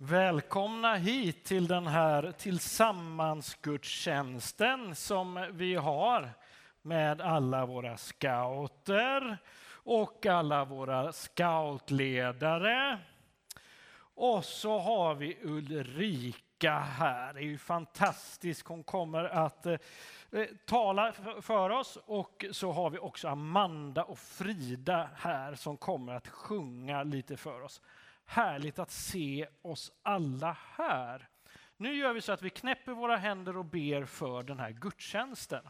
[0.00, 6.30] Välkomna hit till den här tillsammansgudstjänsten som vi har
[6.82, 9.38] med alla våra scouter
[9.70, 12.98] och alla våra scoutledare.
[14.14, 17.34] Och så har vi Ulrika här.
[17.34, 18.68] Det är ju fantastiskt.
[18.68, 19.78] Hon kommer att eh,
[20.66, 21.98] tala för oss.
[22.06, 27.62] Och så har vi också Amanda och Frida här som kommer att sjunga lite för
[27.62, 27.80] oss.
[28.30, 31.28] Härligt att se oss alla här.
[31.76, 35.68] Nu gör vi så att vi knäpper våra händer och ber för den här gudstjänsten.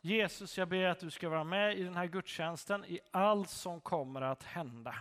[0.00, 3.80] Jesus, jag ber att du ska vara med i den här gudstjänsten, i allt som
[3.80, 4.94] kommer att hända.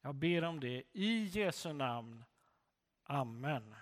[0.00, 2.24] Jag ber om det i Jesu namn.
[3.04, 3.74] Amen.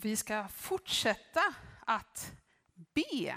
[0.00, 1.54] Och vi ska fortsätta
[1.86, 2.32] att
[2.76, 3.36] be.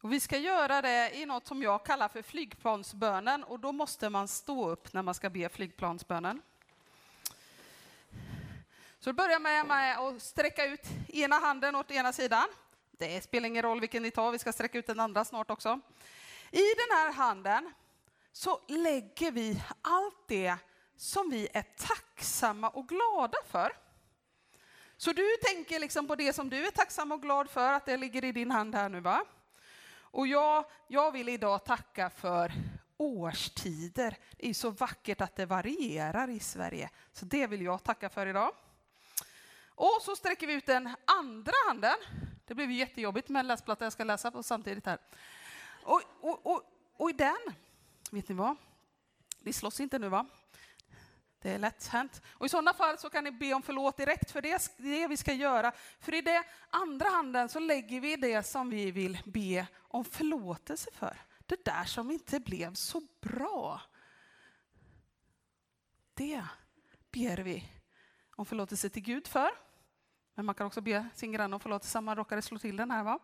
[0.00, 4.08] Och vi ska göra det i något som jag kallar för flygplansbönen och då måste
[4.08, 6.42] man stå upp när man ska be flygplansbönen.
[8.98, 12.46] Så då börjar med att sträcka ut ena handen åt ena sidan.
[12.90, 15.80] Det spelar ingen roll vilken ni tar, vi ska sträcka ut den andra snart också.
[16.50, 17.72] I den här handen
[18.32, 20.56] så lägger vi allt det
[20.96, 23.81] som vi är tacksamma och glada för.
[25.02, 27.96] Så du tänker liksom på det som du är tacksam och glad för, att det
[27.96, 29.24] ligger i din hand här nu va?
[30.00, 32.52] Och jag, jag vill idag tacka för
[32.96, 34.16] årstider.
[34.36, 36.90] Det är så vackert att det varierar i Sverige.
[37.12, 38.52] Så det vill jag tacka för idag.
[39.66, 41.96] Och så sträcker vi ut den andra handen.
[42.46, 44.98] Det blev jättejobbigt med en läsplatta jag ska läsa på samtidigt här.
[45.82, 46.62] Och, och, och,
[46.96, 47.54] och i den,
[48.10, 48.56] vet ni vad?
[49.40, 50.26] Vi slåss inte nu va?
[51.42, 52.22] Det är lätt hänt.
[52.28, 55.06] Och I sådana fall så kan ni be om förlåt direkt, för det är det
[55.06, 55.72] vi ska göra.
[56.00, 60.90] För i den andra handen så lägger vi det som vi vill be om förlåtelse
[60.92, 61.20] för.
[61.46, 63.80] Det där som inte blev så bra.
[66.14, 66.44] Det
[67.12, 67.68] ber vi
[68.36, 69.50] om förlåtelse till Gud för.
[70.34, 72.90] Men man kan också be sin granne om förlåtelse om man råkade slå till den
[72.90, 73.04] här.
[73.04, 73.18] Va?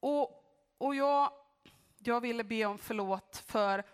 [0.00, 0.44] Och,
[0.78, 1.32] och jag,
[1.98, 3.84] jag ville be om förlåt för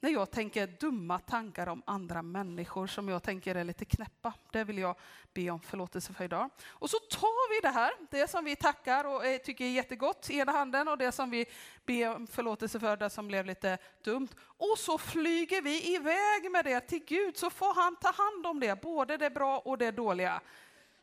[0.00, 4.32] när jag tänker dumma tankar om andra människor som jag tänker är lite knäppa.
[4.52, 4.96] Det vill jag
[5.34, 6.50] be om förlåtelse för idag.
[6.68, 10.30] Och så tar vi det här, det som vi tackar och eh, tycker är jättegott
[10.30, 11.46] i ena handen och det som vi
[11.86, 14.28] ber om förlåtelse för, det som blev lite dumt.
[14.42, 18.60] Och så flyger vi iväg med det till Gud så får han ta hand om
[18.60, 20.40] det, både det bra och det dåliga.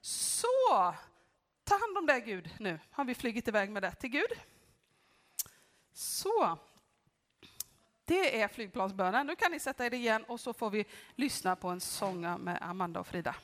[0.02, 0.48] Så,
[1.64, 2.80] ta hand om det Gud nu.
[2.92, 4.32] Har vi flugit iväg med det till Gud?
[5.94, 6.58] Så,
[8.08, 9.28] det är flygplansbönen.
[9.28, 10.86] Nu kan ni sätta er igen och så får vi
[11.16, 13.36] lyssna på en sång med Amanda och Frida.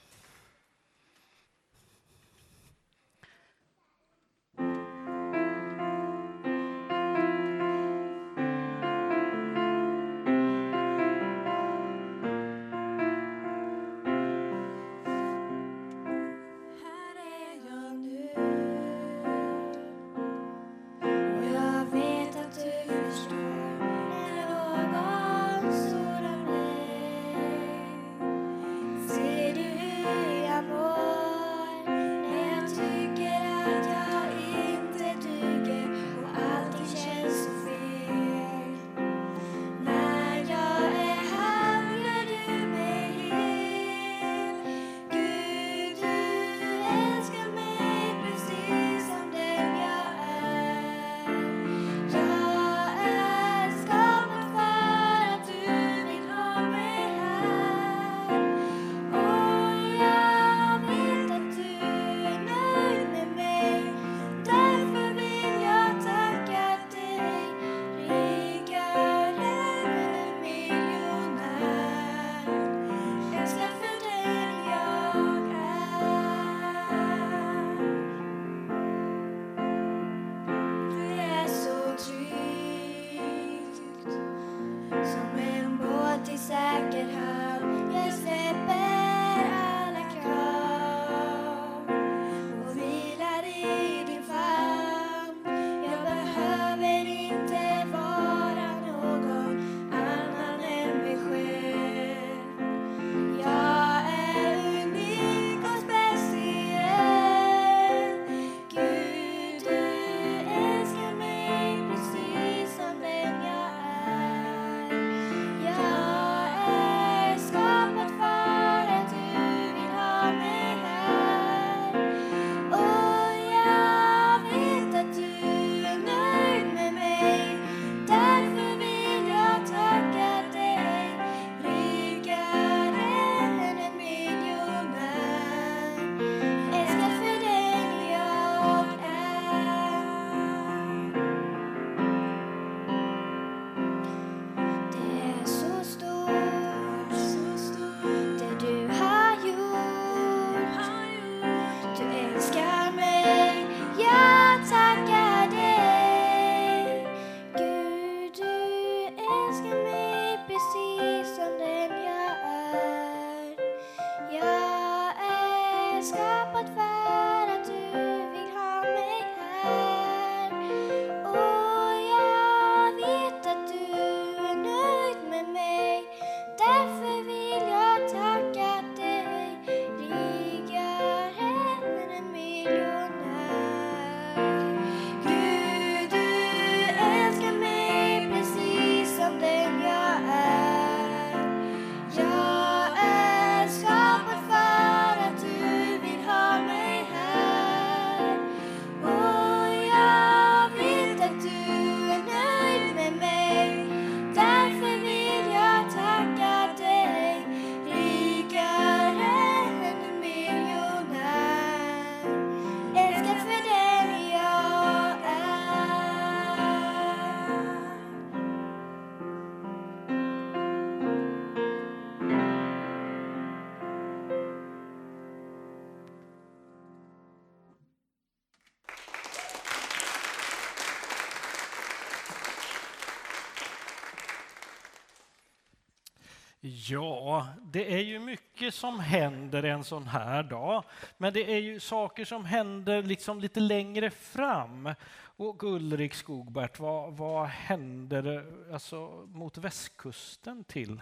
[236.65, 240.83] Ja, det är ju mycket som händer en sån här dag.
[241.17, 244.93] Men det är ju saker som händer liksom lite längre fram.
[245.37, 251.01] Och Ulrik Skogbert, vad, vad händer alltså, mot västkusten till?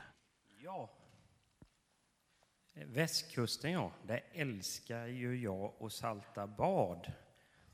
[0.63, 0.89] Ja,
[2.73, 7.11] västkusten ja, det älskar ju jag och salta bad.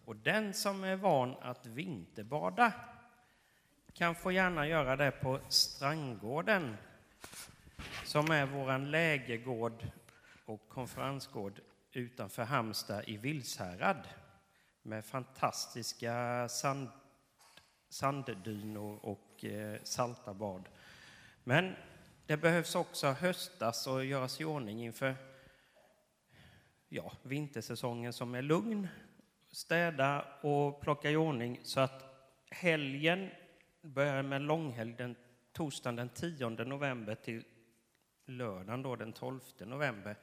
[0.05, 2.73] Och den som är van att vinterbada
[3.93, 6.77] kan få gärna göra det på Strandgården
[8.07, 9.87] som är vår lägergård
[10.45, 11.61] och konferensgård
[11.91, 14.07] utanför Halmstad i Vilshärad
[14.81, 16.89] med fantastiska sand,
[17.89, 20.69] sanddynor och eh, salta bad.
[21.43, 21.75] Men
[22.25, 25.15] det behövs också höstas och göras i ordning inför
[26.89, 28.87] ja, vintersäsongen som är lugn.
[29.51, 32.03] Städa och plocka i ordning så att
[32.49, 33.29] helgen
[33.81, 35.15] börjar med långhelg den
[35.51, 37.43] torsdagen den 10 november till
[38.27, 40.15] lördagen då, den 12 november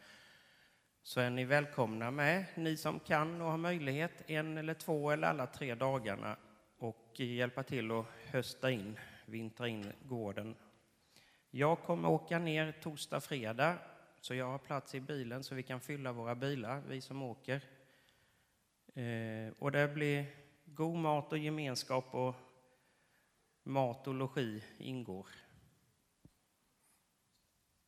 [1.03, 5.29] så är ni välkomna med, ni som kan och har möjlighet, en eller två eller
[5.29, 6.37] alla tre dagarna
[6.79, 10.55] och hjälpa till att hösta in, vintra in gården.
[11.51, 13.79] Jag kommer åka ner torsdag, fredag,
[14.21, 17.61] så jag har plats i bilen så vi kan fylla våra bilar, vi som åker.
[18.95, 20.27] Eh, och det blir
[20.65, 22.35] god mat och gemenskap och
[23.63, 25.27] mat och logi ingår.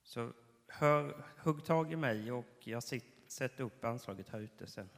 [0.07, 0.33] Så
[0.69, 2.83] hör, hugg tag i mig och jag
[3.27, 4.89] sätter upp anslaget här ute sen.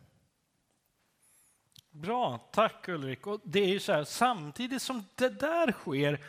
[1.90, 3.26] Bra, tack Ulrik.
[3.26, 6.20] Och det är ju så här, samtidigt som det där sker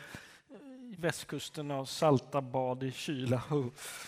[0.92, 3.42] i västkusten och salta bad i kyla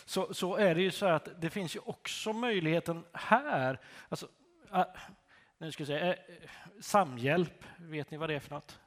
[0.05, 3.81] så, så är det ju så att det finns ju också möjligheten här.
[4.09, 4.29] Alltså,
[4.75, 4.85] äh,
[5.59, 6.19] nu ska jag säga, eh,
[6.81, 8.82] samhjälp, vet ni vad det är för något?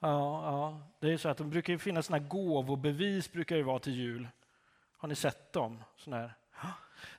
[0.00, 3.78] Ja, ja, det är så att de brukar ju finnas såna gåvobevis brukar ju vara
[3.78, 4.28] till jul.
[4.96, 5.82] Har ni sett dem?
[5.96, 6.32] Såna här.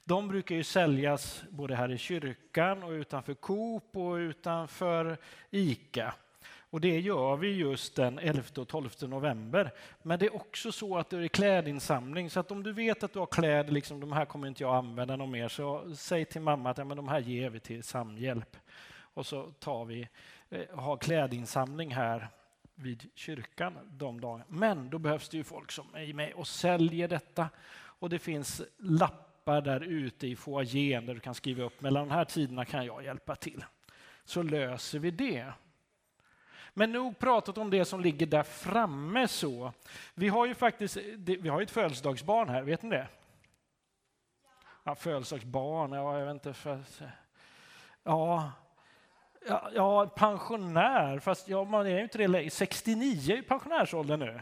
[0.04, 5.18] De brukar ju säljas både här i kyrkan och utanför Coop och utanför
[5.50, 6.14] Ica.
[6.72, 9.72] Och det gör vi just den 11 och 12 november.
[10.04, 13.14] Men det är också så att det är klädinsamling, så att om du vet att
[13.14, 16.42] du har kläder, liksom, de här kommer inte jag använda någon mer, så säg till
[16.42, 18.58] mamma att ja, men de här ger vi till Samhjälp.
[19.00, 20.08] Och så tar vi,
[20.50, 22.28] eh, har klädinsamling här
[22.80, 24.46] vid kyrkan de dagarna.
[24.48, 27.50] Men då behövs det ju folk som är med och säljer detta.
[27.72, 32.14] Och det finns lappar där ute i foajén där du kan skriva upp mellan de
[32.14, 33.66] här tiderna kan jag hjälpa till.
[34.24, 35.54] Så löser vi det.
[36.74, 39.74] Men nog pratat om det som ligger där framme så.
[40.14, 43.08] Vi har ju faktiskt vi har ett födelsedagsbarn här, vet ni det?
[44.84, 46.54] Ja, födelsedagsbarn, ja, jag vet inte.
[46.54, 46.84] För,
[48.04, 48.52] ja,
[49.48, 54.42] Ja, ja, pensionär, fast ja, man är ju inte det 69 är pensionärsåldern nu.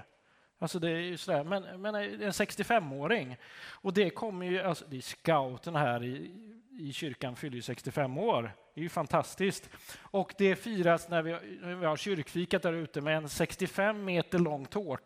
[0.60, 3.38] Alltså det är ju sådär, men, men eh, en 65-åring.
[3.68, 6.36] Och det kommer ju, alltså, det är scouten här i,
[6.80, 8.51] i kyrkan fyller ju 65 år.
[8.74, 9.70] Det är ju fantastiskt.
[10.01, 14.39] Och det firas när vi, när vi har kyrkfikat där ute med en 65 meter
[14.39, 15.04] lång tårta.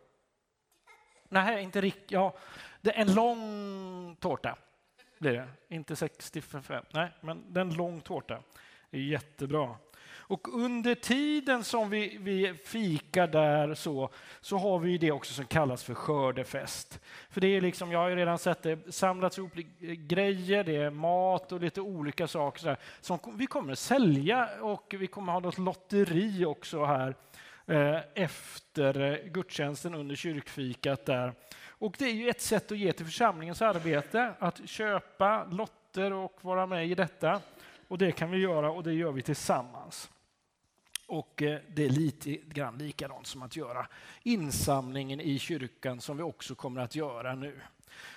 [1.28, 2.10] Nej, inte riktigt.
[2.10, 2.34] Ja,
[2.80, 4.56] det är en lång tårta
[5.18, 5.48] blir det.
[5.68, 8.42] Inte 65, nej, men det är en lång tårta
[8.98, 9.76] jättebra.
[10.32, 15.44] Och under tiden som vi, vi fikar där så, så har vi det också som
[15.44, 17.00] kallas för skördefest.
[17.30, 19.52] För det är liksom, jag har ju redan sett det samlats ihop
[19.96, 24.94] grejer, det är mat och lite olika saker så som vi kommer att sälja och
[24.98, 27.14] vi kommer att ha något lotteri också här
[27.66, 31.32] eh, efter eh, gudstjänsten under kyrkfikat där.
[31.66, 36.38] Och det är ju ett sätt att ge till församlingens arbete, att köpa lotter och
[36.40, 37.40] vara med i detta.
[37.92, 40.10] Och det kan vi göra och det gör vi tillsammans.
[41.06, 43.86] Och eh, det är lite grann likadant som att göra
[44.22, 47.60] insamlingen i kyrkan som vi också kommer att göra nu.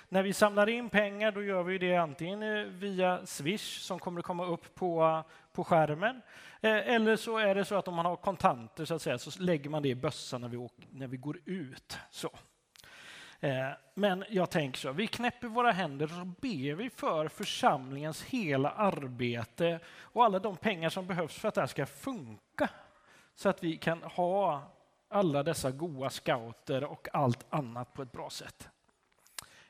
[0.08, 4.20] När vi samlar in pengar då gör vi det antingen eh, via Swish som kommer
[4.20, 6.22] att komma upp på, eh, på skärmen.
[6.60, 9.42] Eh, eller så är det så att om man har kontanter så, att säga, så
[9.42, 11.98] lägger man det i bössan när vi, åker, när vi går ut.
[12.10, 12.30] Så.
[13.40, 18.22] Eh, men jag tänker så, vi knäpper våra händer och så ber vi för församlingens
[18.22, 22.68] hela arbete och alla de pengar som behövs för att det här ska funka
[23.34, 24.62] så att vi kan ha
[25.08, 28.68] alla dessa goa scouter och allt annat på ett bra sätt.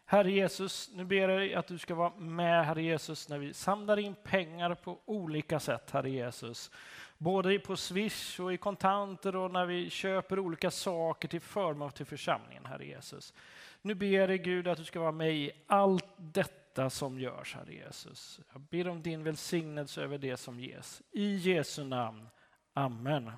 [0.08, 3.54] Herre Jesus, nu ber jag dig att du ska vara med, Herre Jesus, när vi
[3.54, 6.70] samlar in pengar på olika sätt, Herre Jesus.
[7.18, 12.06] Både på Swish och i kontanter och när vi köper olika saker till förmån till
[12.06, 13.34] församlingen, Herre Jesus.
[13.82, 17.74] Nu ber jag Gud att du ska vara med i allt detta som görs, Herre
[17.74, 18.40] Jesus.
[18.52, 21.02] Jag ber om din välsignelse över det som ges.
[21.12, 22.28] I Jesu namn.
[22.72, 23.32] Amen.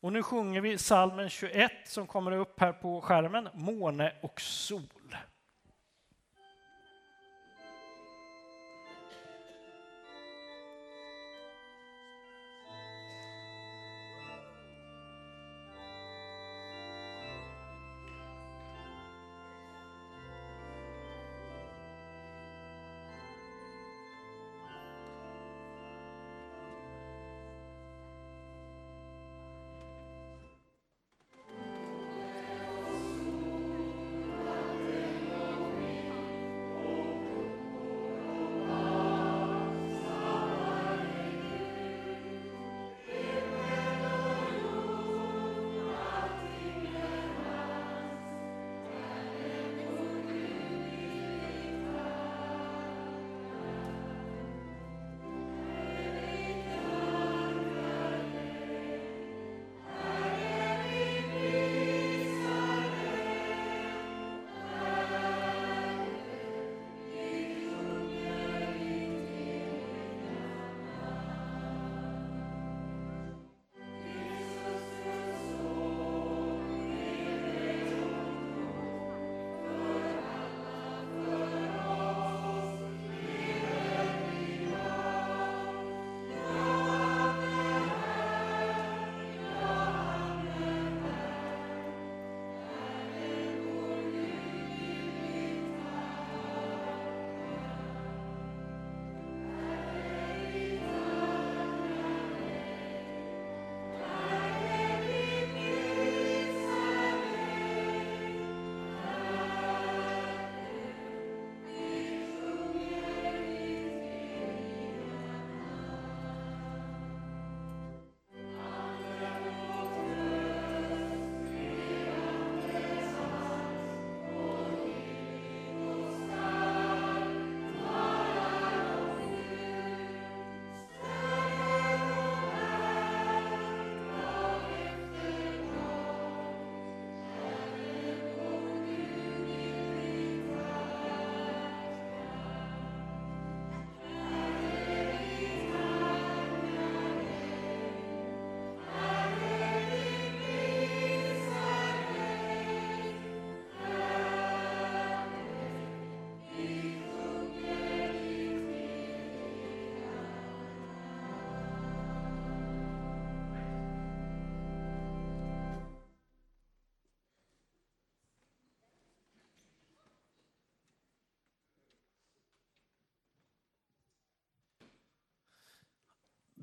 [0.00, 5.16] Och nu sjunger vi salmen 21 som kommer upp här på skärmen, Måne och sol.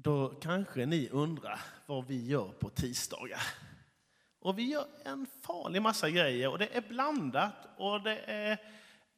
[0.04, 3.42] Då kanske ni undrar vad vi gör på tisdagar.
[4.40, 8.58] Och vi gör en farlig massa grejer och det är blandat och det är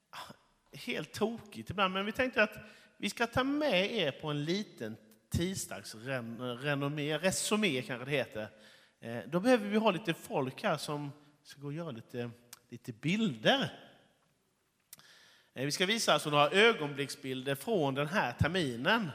[0.09, 0.33] ah,
[0.73, 1.93] helt tokigt ibland.
[1.93, 2.57] Men vi tänkte att
[2.97, 4.97] vi ska ta med er på en liten
[5.29, 8.47] tisdagsrenommé, resumé kanske det heter.
[8.99, 11.11] Eh, då behöver vi ha lite folk här som
[11.43, 12.29] ska gå och göra lite,
[12.69, 13.79] lite bilder.
[15.53, 19.09] Eh, vi ska visa alltså några ögonblicksbilder från den här terminen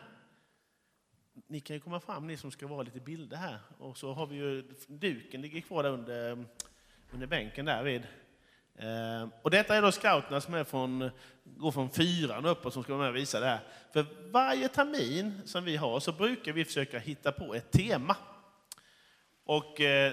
[1.49, 3.59] ni kan ju komma fram, ni som ska vara lite bilder här.
[3.79, 6.45] Och så har vi ju duken ligger kvar där under,
[7.11, 8.03] under bänken där vid.
[8.75, 11.11] Eh, och detta är då scouterna som är från,
[11.45, 13.61] går från fyran upp och som ska vara med och visa det här.
[13.93, 18.17] För varje termin som vi har så brukar vi försöka hitta på ett tema.
[19.45, 20.13] Och eh,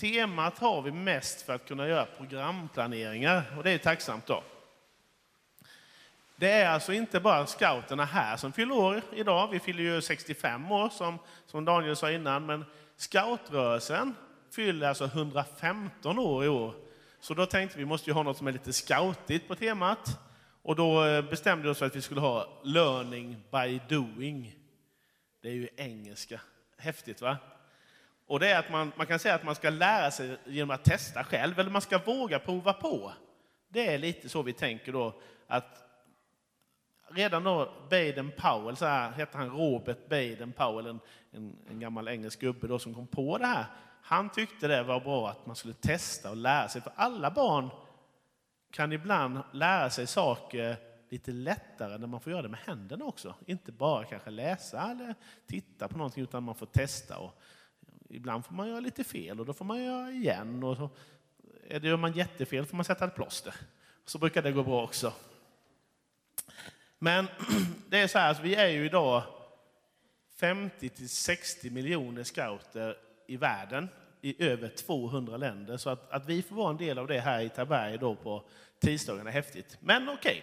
[0.00, 4.42] temat har vi mest för att kunna göra programplaneringar och det är tacksamt då.
[6.42, 9.48] Det är alltså inte bara scouterna här som fyller år idag.
[9.50, 12.46] Vi fyller ju 65 år som, som Daniel sa innan.
[12.46, 12.64] Men
[12.96, 14.14] scoutrörelsen
[14.54, 16.74] fyller alltså 115 år i år.
[17.20, 20.20] Så då tänkte vi måste ju ha något som är lite scoutigt på temat.
[20.62, 24.54] Och då eh, bestämde vi oss för att vi skulle ha learning by doing.
[25.42, 26.40] Det är ju engelska.
[26.78, 27.36] Häftigt va?
[28.26, 30.84] Och det är att man, man kan säga att man ska lära sig genom att
[30.84, 33.12] testa själv, eller man ska våga prova på.
[33.68, 35.82] Det är lite så vi tänker då, att
[37.14, 42.08] redan då Baden Powell, så här hette han Robert Baden Powell, en, en, en, gammal
[42.08, 43.66] engelsk gubbe då som kom på det här.
[44.02, 47.70] Han tyckte det var bra att man skulle testa och lära sig, för alla barn
[48.70, 50.76] kan ibland lära sig saker
[51.08, 53.34] lite lättare när man får göra det med händerna också.
[53.46, 55.14] Inte bara kanske läsa eller
[55.46, 57.18] titta på någonting, utan man får testa.
[57.18, 57.42] Och
[58.08, 60.64] ibland får man göra lite fel och då får man göra igen.
[60.64, 60.90] Och så,
[61.68, 63.54] gör man jättefel får man sätta ett plåster.
[64.04, 65.12] Så brukar det gå bra också.
[67.02, 67.28] Men
[67.88, 69.22] det är så här, alltså, vi är ju idag
[70.40, 73.88] 50 till 60 miljoner scouter i världen
[74.20, 75.76] i över 200 länder.
[75.76, 78.44] Så att, att vi får vara en del av det här i Taberg då på
[78.80, 79.78] tisdagen är häftigt.
[79.80, 80.40] Men okej, okay.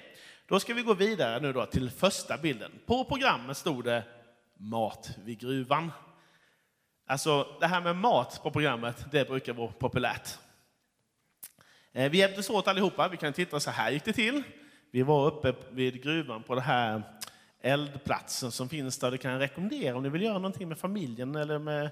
[0.47, 2.71] då ska vi gå vidare nu då till första bilden.
[2.85, 4.03] På programmet stod det
[4.57, 5.91] mat vid gruvan.
[7.07, 10.37] Alltså det här med mat på programmet, det brukar vara populärt.
[11.91, 13.07] Eh, vi hjälptes åt allihopa.
[13.07, 14.43] Vi kan titta så här gick det till.
[14.91, 17.04] Vi var uppe vid gruvan på den här
[17.62, 19.12] eldplatsen som finns där.
[19.12, 21.89] Det kan jag rekommendera om ni vill göra någonting med familjen eller med,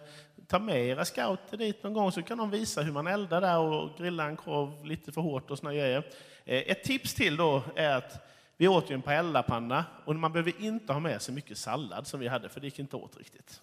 [0.47, 3.57] ta med era scouter dit någon gång så kan de visa hur man eldar där
[3.57, 6.03] och grilla en korv lite för hårt och såna grejer.
[6.45, 10.61] Eh, ett tips till då är att vi åt ju en paellapanna och man behöver
[10.61, 13.61] inte ha med sig mycket sallad som vi hade för det gick inte åt riktigt.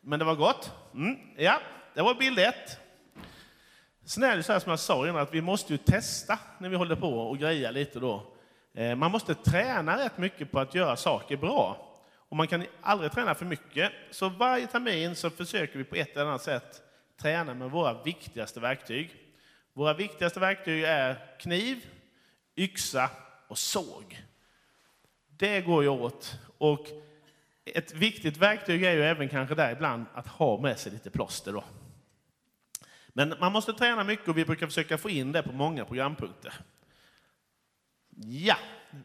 [0.00, 0.72] Men det var gott.
[0.94, 1.60] Mm, ja,
[1.94, 2.83] det var bild ett.
[4.06, 6.68] Sen är det så här som jag sa innan, att vi måste ju testa när
[6.68, 8.22] vi håller på och greja lite då.
[8.74, 11.90] Eh, man måste träna rätt mycket på att göra saker bra.
[12.28, 13.92] Och man kan aldrig träna för mycket.
[14.10, 16.82] Så varje termin så försöker vi på ett eller annat sätt
[17.22, 19.14] träna med våra viktigaste verktyg.
[19.72, 21.86] Våra viktigaste verktyg är kniv,
[22.56, 23.10] yxa
[23.48, 24.22] och såg.
[25.26, 26.38] Det går ju åt.
[26.58, 26.86] Och
[27.64, 31.52] ett viktigt verktyg är ju även kanske där ibland att ha med sig lite plåster.
[31.52, 31.64] Då.
[33.16, 36.54] Men man måste träna mycket och vi brukar försöka få in det på många programpunkter.
[38.16, 38.56] Ja,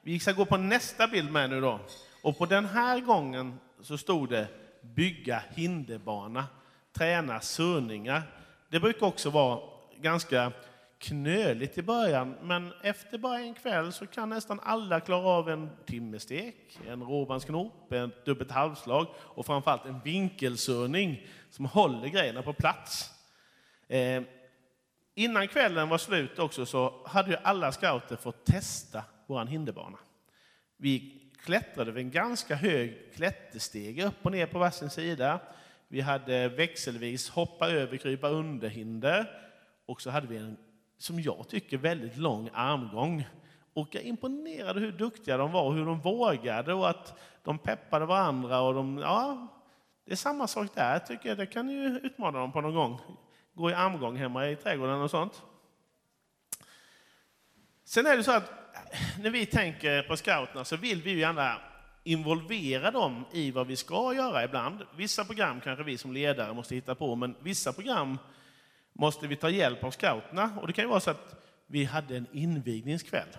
[0.03, 1.79] vi ska gå på nästa bild med nu då.
[2.23, 4.47] Och på den här gången så stod det
[4.81, 6.45] bygga hinderbana,
[6.97, 8.21] träna surningar.
[8.69, 9.59] Det brukar också vara
[9.97, 10.51] ganska
[10.99, 15.69] knöligt i början, men efter bara en kväll så kan nästan alla klara av en
[15.85, 23.18] timmerstek, en råbandsknop, ett dubbelt halvslag och framförallt en vinkelsurning som håller grejerna på plats.
[23.89, 24.23] Eh,
[25.15, 29.97] innan kvällen var slut också så hade ju alla scouter fått testa vår hinderbana.
[30.77, 35.39] Vi klättrade vid en ganska hög klätterstege upp och ner på varsin sida.
[35.87, 39.29] Vi hade växelvis hoppa över, krypa under hinder
[39.85, 40.57] och så hade vi en,
[40.97, 43.27] som jag tycker, väldigt lång armgång.
[43.73, 48.05] Och jag imponerade hur duktiga de var och hur de vågade och att de peppade
[48.05, 48.61] varandra.
[48.61, 49.47] Och de, ja,
[50.05, 51.37] det är samma sak där, tycker jag.
[51.37, 52.99] Det kan ju utmana dem på någon gång
[53.59, 55.43] gå i armgång hemma i trädgården och sånt.
[57.83, 61.19] Sen är det så att eh, när vi tänker på scouterna så vill vi ju
[61.19, 61.61] gärna
[62.03, 64.85] involvera dem i vad vi ska göra ibland.
[64.95, 68.17] Vissa program kanske vi som ledare måste hitta på, men vissa program
[68.93, 70.59] måste vi ta hjälp av scouterna.
[70.61, 71.35] Och det kan ju vara så att
[71.67, 73.37] vi hade en invigningskväll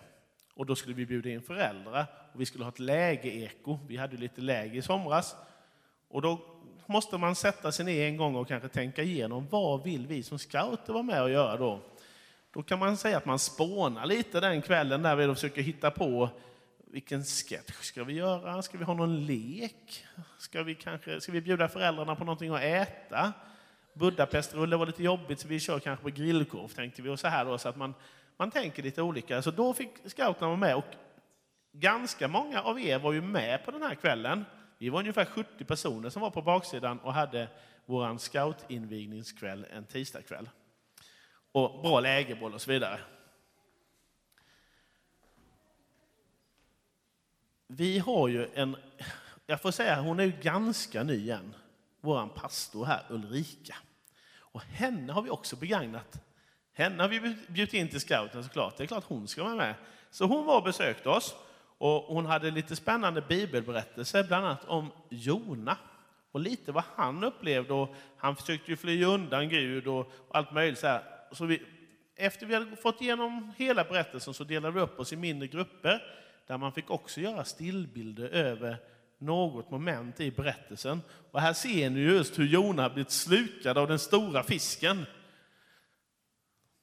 [0.55, 3.79] och då skulle vi bjuda in föräldrar och vi skulle ha ett läge-eko.
[3.89, 5.37] Vi hade lite läge i somras
[6.09, 6.60] och då
[6.91, 10.39] måste man sätta sig ner en gång och kanske tänka igenom vad vill vi som
[10.39, 11.81] scouter vara med och göra då?
[12.53, 15.91] Då kan man säga att man spånar lite den kvällen där vi då försöker hitta
[15.91, 16.29] på
[16.93, 18.63] vilken sketch ska vi göra?
[18.63, 20.07] Ska vi ha någon lek?
[20.39, 23.33] Ska vi, kanske, ska vi bjuda föräldrarna på någonting att äta?
[23.95, 27.45] Budapestrulle var lite jobbigt så vi kör kanske på grillkorv tänkte vi och så här
[27.45, 27.95] då så att man,
[28.37, 29.43] man tänker lite olika.
[29.43, 30.95] Så då fick scouterna vara med och
[31.73, 34.45] ganska många av er var ju med på den här kvällen.
[34.81, 37.49] Vi var ungefär 70 personer som var på baksidan och hade
[37.87, 40.51] vår scoutinvigningskväll en tisdagkväll.
[41.53, 43.01] Och bra lägerboll och så vidare.
[47.67, 48.77] Vi har ju en,
[49.47, 51.55] jag får säga hon är ju ganska ny än,
[52.01, 53.77] vår pastor här Ulrika.
[54.39, 56.23] Och henne har vi också begagnat.
[56.73, 59.75] Henne har vi bjudit in till scouten såklart, det är klart hon ska vara med.
[60.11, 61.35] Så hon var och besökte oss
[61.81, 65.77] och hon hade lite spännande bibelberättelser, bland annat om Jona
[66.33, 67.73] och lite vad han upplevde.
[67.73, 70.79] Och han försökte ju fly undan Gud och allt möjligt.
[70.79, 71.03] Så, här.
[71.33, 71.63] så vi,
[72.17, 76.03] efter vi hade fått igenom hela berättelsen så delade vi upp oss i mindre grupper
[76.47, 78.77] där man fick också göra stillbilder över
[79.19, 81.01] något moment i berättelsen.
[81.31, 85.07] Och här ser ni just hur Jona blivit slukad av den stora fisken.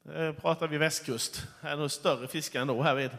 [0.04, 3.12] Nu pratar vi västkust, det är nog större fiskar ändå här vid.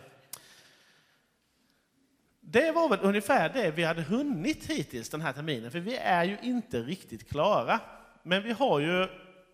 [2.50, 6.24] Det var väl ungefär det vi hade hunnit hittills den här terminen, för vi är
[6.24, 7.80] ju inte riktigt klara.
[8.22, 9.06] Men vi har ju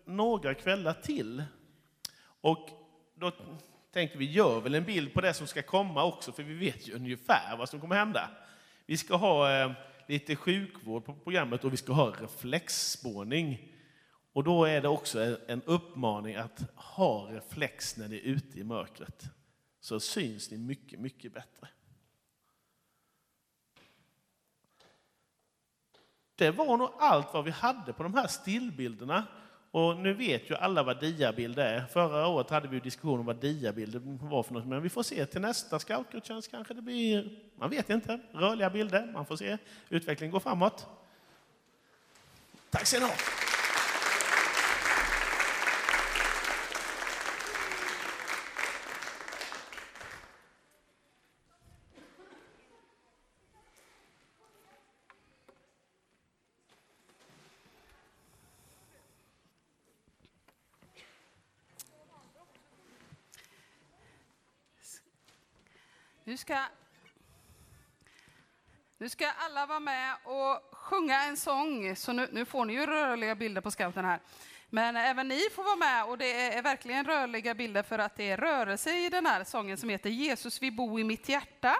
[0.05, 1.43] några kvällar till.
[2.41, 2.69] Och
[3.15, 3.31] då
[3.93, 6.87] tänker vi, gör väl en bild på det som ska komma också, för vi vet
[6.87, 8.29] ju ungefär vad som kommer hända.
[8.85, 9.71] Vi ska ha eh,
[10.07, 13.71] lite sjukvård på programmet och vi ska ha reflexspårning.
[14.33, 18.63] Och då är det också en uppmaning att ha reflex när ni är ute i
[18.63, 19.23] mörkret.
[19.79, 21.67] Så syns ni mycket, mycket bättre.
[26.35, 29.23] Det var nog allt vad vi hade på de här stillbilderna.
[29.71, 31.85] Och nu vet ju alla vad diabild är.
[31.85, 35.25] Förra året hade vi diskussion om vad diabilder var för något, men vi får se
[35.25, 39.11] till nästa scoutgudstjänst kanske det blir, man vet inte, rörliga bilder.
[39.13, 39.57] Man får se,
[39.89, 40.87] utvecklingen går framåt.
[42.69, 43.11] Tack ska ni ha!
[66.27, 66.65] Nu ska,
[68.97, 72.85] nu ska alla vara med och sjunga en sång, så nu, nu får ni ju
[72.85, 74.19] rörliga bilder på scouten här.
[74.69, 78.31] Men även ni får vara med och det är verkligen rörliga bilder för att det
[78.31, 81.77] är rörelse i den här sången som heter Jesus vill bo i mitt hjärta.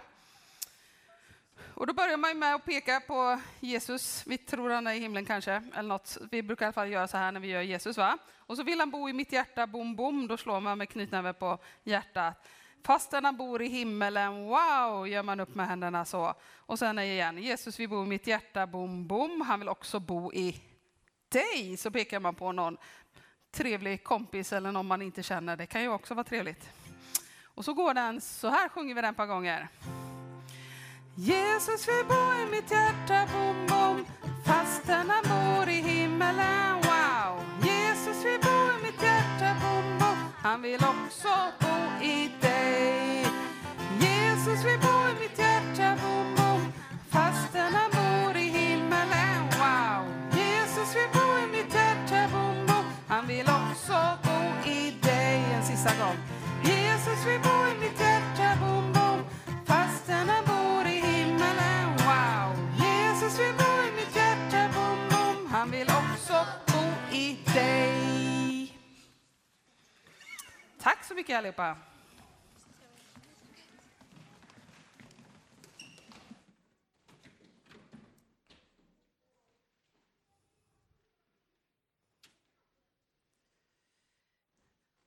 [1.74, 4.24] Och då börjar man med att peka på Jesus.
[4.28, 6.18] Vi tror han är i himlen kanske, eller något.
[6.32, 8.18] Vi brukar i alla fall göra så här när vi gör Jesus, va?
[8.38, 10.28] Och så vill han bo i mitt hjärta, bom bom.
[10.28, 12.48] Då slår man med knytnäven på hjärtat.
[12.86, 16.34] Fastän han bor i himmelen, wow, gör man upp med händerna så.
[16.56, 19.41] Och sen igen, Jesus vill bo i mitt hjärta, bom, bom.
[19.41, 20.62] Han vill också bo i
[21.30, 21.78] dig.
[21.78, 22.78] Så pekar man på någon
[23.52, 25.58] trevlig kompis eller någon man inte känner.
[25.58, 26.69] Det kan ju också vara trevligt.
[27.43, 29.67] Och så går den, så här sjunger vi den ett par gånger.
[31.15, 34.06] Jesus vill bo i mitt hjärta, bom, bom.
[34.45, 36.85] Fastän han bor i himmelen,
[40.56, 43.26] Han vill också bo i dig.
[44.00, 46.74] Jesus vill bo i mitt hjärta, bom, bom.
[47.10, 50.06] Fastän han bor i himmelen, wow.
[50.32, 52.86] Jesus vill bo i mitt hjärta, bom, bom.
[53.08, 55.44] Han vill också bo i dig.
[55.56, 56.18] En sista gång.
[56.63, 58.85] Jesus vill bo i mitt hjärta, bom,
[71.06, 71.78] så mycket allihopa.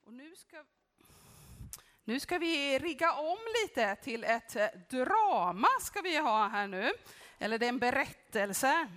[0.04, 0.64] Och nu ska,
[2.04, 6.92] nu ska vi rigga om lite till ett eh, drama ska vi ha här nu.
[7.38, 8.88] Eller det är en berättelse.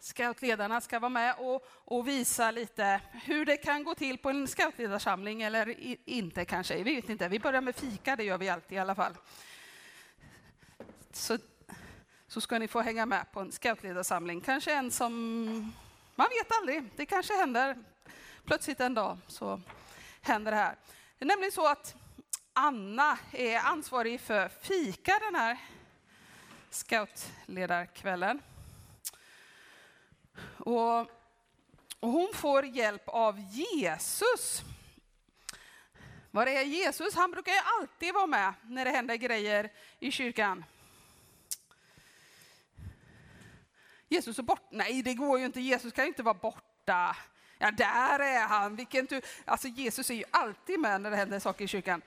[0.00, 4.48] Scoutledarna ska vara med och, och visa lite hur det kan gå till på en
[4.48, 6.82] scoutledarsamling eller i, inte kanske.
[6.82, 7.28] Vi vet inte.
[7.28, 9.12] Vi börjar med fika, det gör vi alltid i alla fall.
[11.12, 11.38] Så,
[12.26, 14.40] så ska ni få hänga med på en scoutledarsamling.
[14.40, 15.44] Kanske en som...
[16.14, 16.84] Man vet aldrig.
[16.96, 17.76] Det kanske händer
[18.44, 19.18] plötsligt en dag.
[19.26, 19.60] Så
[20.20, 20.76] händer det här.
[21.18, 21.94] Det är nämligen så att
[22.52, 25.58] Anna är ansvarig för fika den här
[26.70, 28.42] scoutledarkvällen.
[30.58, 31.00] Och,
[32.00, 34.62] och hon får hjälp av Jesus.
[36.30, 37.14] Var är Jesus?
[37.14, 40.64] Han brukar ju alltid vara med när det händer grejer i kyrkan.
[44.08, 44.62] Jesus är borta.
[44.70, 45.60] Nej, det går ju inte.
[45.60, 47.16] Jesus kan ju inte vara borta.
[47.58, 48.76] Ja, där är han.
[48.76, 49.24] Vilken tur.
[49.44, 52.02] Alltså Jesus är ju alltid med när det händer saker i kyrkan.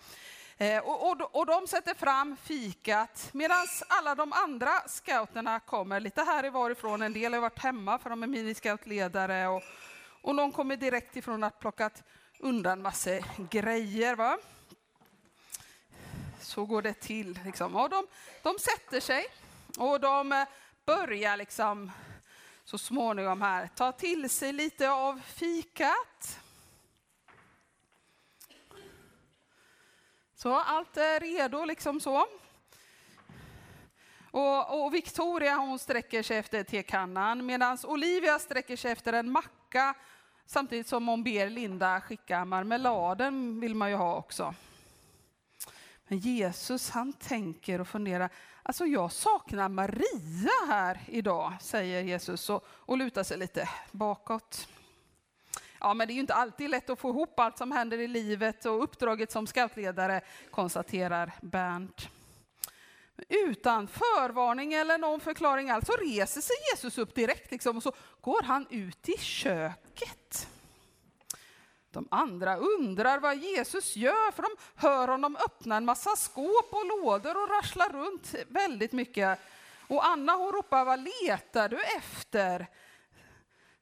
[0.61, 6.23] Eh, och, och, och, de sätter fram fikat medan alla de andra scouterna kommer lite
[6.23, 7.01] här varifrån.
[7.01, 9.63] En del har varit hemma för de är miniscoutledare och,
[10.21, 12.03] och någon kommer direkt ifrån att plockat
[12.39, 13.11] undan massa
[13.49, 14.15] grejer.
[14.15, 14.37] Va?
[16.41, 17.39] Så går det till.
[17.45, 17.75] Liksom.
[17.75, 18.07] Och de,
[18.43, 19.25] de sätter sig
[19.77, 20.43] och de eh,
[20.85, 21.91] börjar liksom
[22.63, 26.40] så småningom här ta till sig lite av fikat.
[30.41, 32.27] Så allt är redo liksom så.
[34.31, 39.93] Och, och Victoria hon sträcker sig efter tekannan medan Olivia sträcker sig efter en macka
[40.45, 44.53] samtidigt som hon ber Linda skicka marmeladen vill man ju ha också.
[46.07, 48.29] Men Jesus han tänker och funderar.
[48.63, 54.67] Alltså jag saknar Maria här idag, säger Jesus och, och lutar sig lite bakåt.
[55.81, 58.07] Ja, men det är ju inte alltid lätt att få ihop allt som händer i
[58.07, 62.09] livet och uppdraget som scoutledare, konstaterar Bernt.
[63.29, 67.93] Utan förvarning eller någon förklaring alls så reser sig Jesus upp direkt liksom, och så
[68.21, 70.47] går han ut i köket.
[71.91, 76.85] De andra undrar vad Jesus gör, för de hör honom öppna en massa skåp och
[76.85, 79.39] lådor och rassla runt väldigt mycket.
[79.87, 82.67] Och Anna hon ropar, vad letar du efter?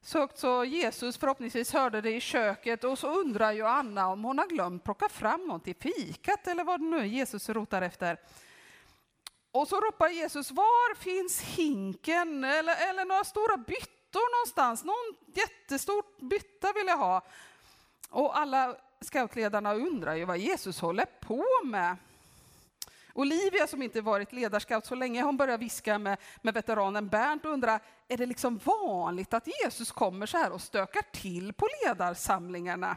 [0.02, 4.38] Så, så Jesus förhoppningsvis hörde det i köket och så undrar ju Anna om hon
[4.38, 8.18] har glömt plocka fram något till fikat eller vad det nu är Jesus rotar efter.
[9.52, 14.84] Och så ropar Jesus, var finns hinken eller, eller några stora byttor någonstans?
[14.84, 17.22] Någon jättestor bytta vill jag ha.
[18.10, 21.96] Och alla scoutledarna undrar ju vad Jesus håller på med.
[23.14, 27.50] Olivia som inte varit ledarscout så länge, hon börjar viska med, med veteranen Bernt och
[27.50, 32.96] undrar, är det liksom vanligt att Jesus kommer så här och stökar till på ledarsamlingarna?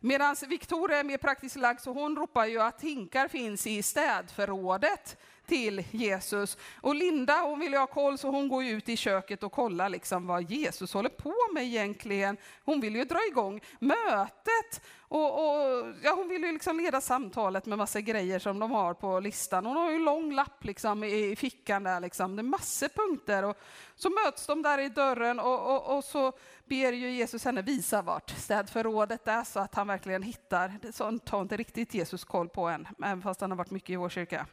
[0.00, 5.16] Medan Victoria är mer praktiskt lagd så hon ropar ju att hinkar finns i städförrådet
[5.50, 6.58] till Jesus.
[6.80, 10.26] Och Linda hon vill ha koll så hon går ut i köket och kollar liksom
[10.26, 12.36] vad Jesus håller på med egentligen.
[12.64, 17.66] Hon vill ju dra igång mötet och, och ja, hon vill ju liksom leda samtalet
[17.66, 19.66] med massa grejer som de har på listan.
[19.66, 22.36] Hon har ju en lång lapp liksom i fickan där liksom.
[22.36, 23.56] Det är massor punkter och
[23.96, 26.32] så möts de där i dörren och, och, och så
[26.64, 30.92] ber ju Jesus henne visa vart städförrådet är så att han verkligen hittar.
[30.92, 33.96] Sånt har inte riktigt Jesus koll på än, även fast han har varit mycket i
[33.96, 34.46] vår kyrka.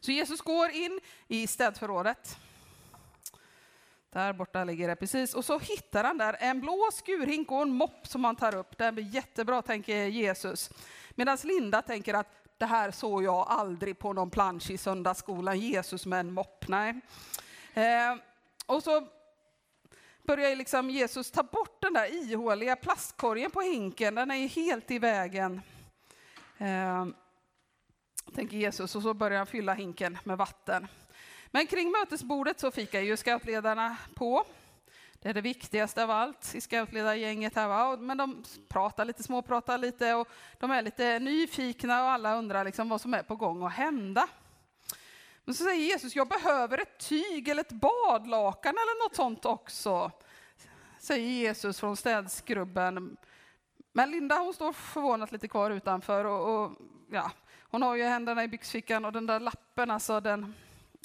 [0.00, 2.38] Så Jesus går in i städförrådet.
[4.12, 5.34] Där borta ligger det precis.
[5.34, 8.78] Och så hittar han där en blå skurhink och en mopp som han tar upp.
[8.78, 10.70] Den blir jättebra, tänker Jesus.
[11.10, 15.60] Medan Linda tänker att det här såg jag aldrig på någon plansch i söndagsskolan.
[15.60, 17.00] Jesus med en mopp, nej.
[17.74, 18.16] Eh,
[18.66, 19.08] och så
[20.22, 24.14] börjar liksom Jesus ta bort den där ihåliga plastkorgen på hinken.
[24.14, 25.60] Den är helt i vägen.
[26.58, 27.06] Eh,
[28.34, 30.88] tänker Jesus och så börjar han fylla hinken med vatten.
[31.50, 34.44] Men kring mötesbordet så fikar ju scoutledarna på.
[35.14, 37.68] Det är det viktigaste av allt i scoutledargänget här.
[37.68, 37.96] Va?
[37.96, 42.88] Men de pratar lite, småpratar lite och de är lite nyfikna och alla undrar liksom
[42.88, 44.28] vad som är på gång att hända.
[45.44, 50.10] Men så säger Jesus, jag behöver ett tyg eller ett badlakan eller något sånt också.
[50.98, 53.16] Säger Jesus från städskrubben.
[53.92, 56.72] Men Linda hon står förvånat lite kvar utanför och, och
[57.10, 57.30] ja,
[57.72, 60.54] hon har ju händerna i byxfickan och den där lappen, alltså den,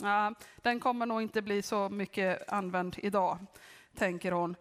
[0.01, 3.37] ja, den kommer nog inte bli så mycket använd idag,
[3.95, 4.55] tänker hon.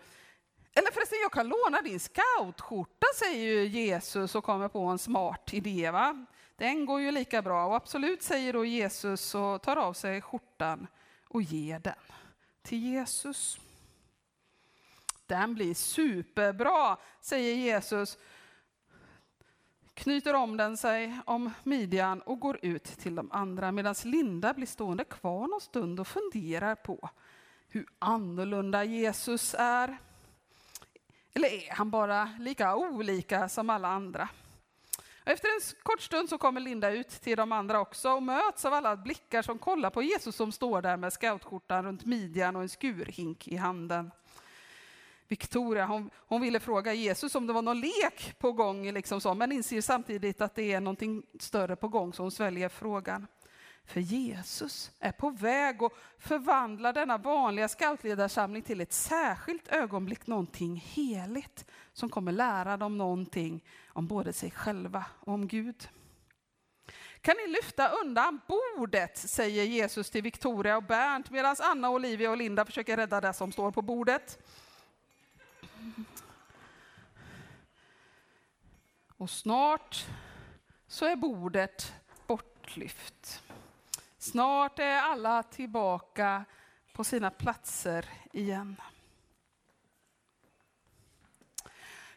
[0.75, 5.55] Eller förresten, jag kan låna din scoutskjorta, säger ju Jesus och kommer på en smart
[5.55, 5.91] idé.
[5.91, 6.27] Va?
[6.57, 7.67] Den går ju lika bra.
[7.67, 10.87] Och absolut, säger då Jesus och tar av sig skjortan
[11.29, 11.95] och ger den
[12.63, 13.61] till Jesus.
[15.27, 18.19] Den blir superbra, säger Jesus
[19.97, 24.67] knyter om den sig om midjan och går ut till de andra medan Linda blir
[24.67, 27.11] stående kvar någon stund och funderar på
[27.69, 29.99] hur annorlunda Jesus är.
[31.35, 34.29] Eller är han bara lika olika som alla andra?
[35.25, 38.75] Efter en kort stund så kommer Linda ut till de andra också och möts av
[38.75, 42.69] alla blickar som kollar på Jesus som står där med scoutskjortan runt midjan och en
[42.69, 44.11] skurhink i handen.
[45.29, 49.35] Victoria, hon, hon, ville fråga Jesus om det var någon lek på gång, liksom så,
[49.35, 53.27] men inser samtidigt att det är någonting större på gång, så hon sväljer frågan.
[53.85, 60.85] För Jesus är på väg att förvandla denna vanliga scoutledarsamling till ett särskilt ögonblick, någonting
[60.87, 65.89] heligt, som kommer lära dem någonting om både sig själva och om Gud.
[67.21, 72.37] Kan ni lyfta undan bordet, säger Jesus till Victoria och Bernt, medan Anna, Olivia och
[72.37, 74.39] Linda försöker rädda det som står på bordet.
[79.17, 80.07] Och snart
[80.87, 81.95] så är bordet
[82.27, 83.43] bortlyft.
[84.19, 86.45] Snart är alla tillbaka
[86.93, 88.77] på sina platser igen.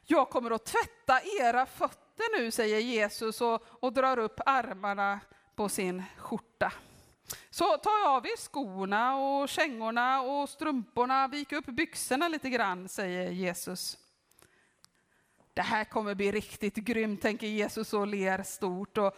[0.06, 5.20] Jag kommer att tvätta era fötter nu, säger Jesus och, och drar upp armarna
[5.56, 6.74] på sin skjorta.
[7.50, 13.32] Så ta av er skorna och kängorna och strumporna, vik upp byxorna lite grann, säger
[13.32, 13.98] Jesus.
[15.54, 18.98] Det här kommer bli riktigt grymt, tänker Jesus och ler stort.
[18.98, 19.18] Och,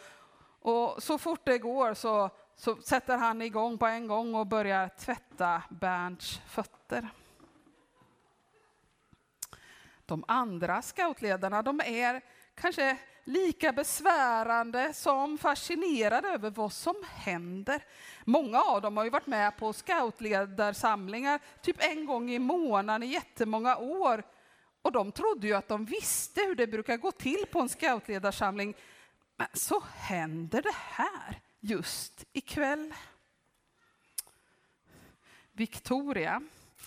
[0.59, 4.89] och så fort det går så, så sätter han igång på en gång och börjar
[4.89, 7.09] tvätta Bernts fötter.
[10.05, 12.21] De andra scoutledarna de är
[12.55, 17.83] kanske lika besvärande som fascinerade över vad som händer.
[18.25, 23.13] Många av dem har ju varit med på scoutledarsamlingar typ en gång i månaden i
[23.13, 24.23] jättemånga år.
[24.81, 28.75] Och de trodde ju att de visste hur det brukar gå till på en scoutledarsamling.
[29.37, 32.93] Men så händer det här just ikväll.
[35.51, 36.41] Victoria,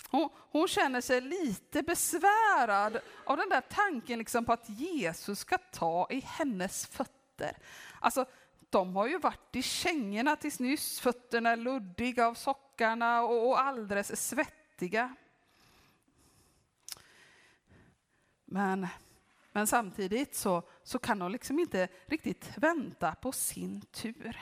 [0.09, 5.57] hon, hon, känner sig lite besvärad av den där tanken liksom på att Jesus ska
[5.57, 7.57] ta i hennes fötter.
[7.99, 8.25] Alltså,
[8.69, 13.61] de har ju varit i kängorna tills nyss, fötterna är luddiga av sockarna och, och
[13.61, 15.15] alldeles svettiga.
[18.45, 18.87] Men,
[19.51, 24.39] men samtidigt så, så kan hon liksom inte riktigt vänta på sin tur.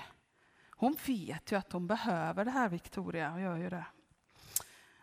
[0.69, 3.85] Hon vet ju att hon behöver det här, Victoria, och gör ju det.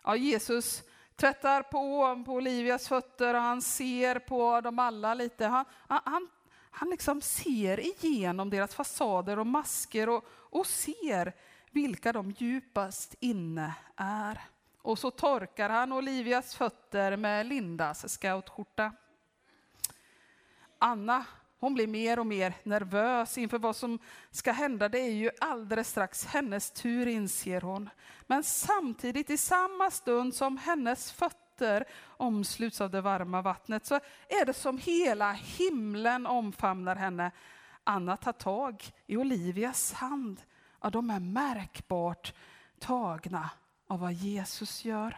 [0.04, 0.82] Ja, Jesus
[1.16, 5.46] tvättar på, på Olivias fötter och han ser på dem alla lite.
[5.46, 6.28] Han, han,
[6.70, 11.32] han liksom ser igenom deras fasader och masker och, och ser
[11.70, 14.40] vilka de djupast inne är.
[14.82, 18.92] Och så torkar han Olivias fötter med Lindas scoutskjorta.
[20.78, 21.24] Anna
[21.60, 23.98] hon blir mer och mer nervös inför vad som
[24.30, 24.88] ska hända.
[24.88, 27.90] Det är ju alldeles strax hennes tur, inser hon.
[28.26, 33.94] Men samtidigt, i samma stund som hennes fötter omsluts av det varma vattnet, så
[34.28, 37.30] är det som hela himlen omfamnar henne.
[37.84, 40.42] Anna tar tag i Olivias hand.
[40.80, 42.34] Ja, de är märkbart
[42.78, 43.50] tagna
[43.86, 45.16] av vad Jesus gör.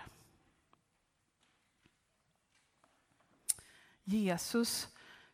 [4.04, 4.88] Jesus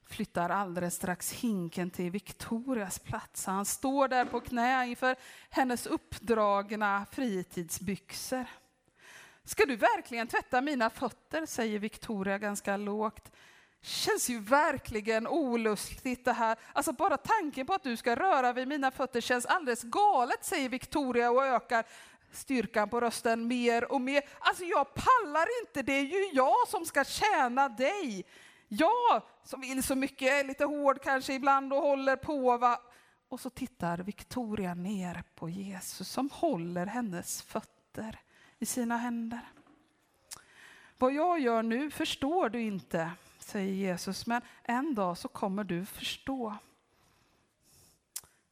[0.09, 3.47] flyttar alldeles strax hinken till Victorias plats.
[3.47, 5.17] Han står där på knä inför
[5.51, 8.47] hennes uppdragna fritidsbyxor.
[9.45, 13.33] Ska du verkligen tvätta mina fötter, säger Victoria ganska lågt.
[13.83, 16.59] Känns ju verkligen olustigt det här.
[16.73, 20.69] Alltså bara tanken på att du ska röra vid mina fötter känns alldeles galet, säger
[20.69, 21.85] Victoria och ökar
[22.33, 24.23] styrkan på rösten mer och mer.
[24.39, 28.27] Alltså jag pallar inte, det är ju jag som ska tjäna dig.
[28.69, 32.59] Jag som vill så mycket, är lite hård kanske ibland och håller på.
[32.59, 32.81] Va?
[33.29, 38.19] Och så tittar Victoria ner på Jesus som håller hennes fötter
[38.59, 39.41] i sina händer.
[40.99, 45.87] Vad jag gör nu förstår du inte, säger Jesus, men en dag så kommer du
[45.87, 46.57] förstå.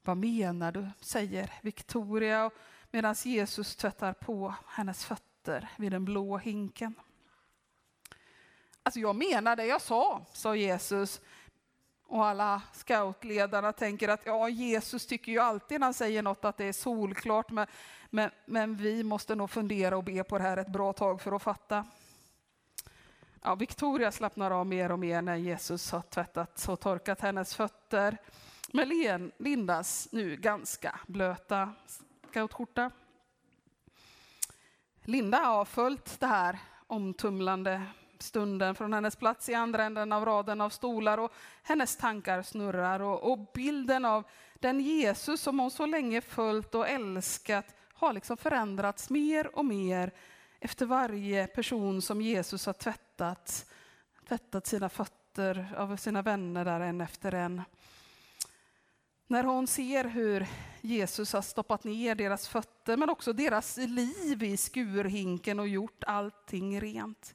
[0.03, 2.51] Vad menar du, säger Victoria
[2.91, 6.95] medan Jesus tvättar på hennes fötter vid den blå hinken.
[8.87, 11.21] Alltså jag menar det jag sa, sa Jesus.
[12.07, 16.57] Och alla scoutledarna tänker att ja, Jesus tycker ju alltid när han säger något att
[16.57, 17.67] det är solklart, men,
[18.11, 21.33] men, men vi måste nog fundera och be på det här ett bra tag för
[21.33, 21.85] att fatta.
[23.43, 28.17] Ja, Victoria slappnar av mer och mer när Jesus har tvättat och torkat hennes fötter
[28.73, 31.73] med Lindas nu ganska blöta
[32.31, 32.91] scoutskjorta.
[35.05, 37.83] Linda har följt det här omtumlande
[38.23, 43.03] stunden från hennes plats i andra änden av raden av stolar och hennes tankar snurrar
[43.03, 48.37] och, och bilden av den Jesus som hon så länge följt och älskat har liksom
[48.37, 50.13] förändrats mer och mer
[50.61, 53.71] efter varje person som Jesus har tvättat,
[54.29, 57.63] tvättat sina fötter av sina vänner där en efter en.
[59.27, 60.47] När hon ser hur
[60.81, 66.81] Jesus har stoppat ner deras fötter men också deras liv i skurhinken och gjort allting
[66.81, 67.35] rent.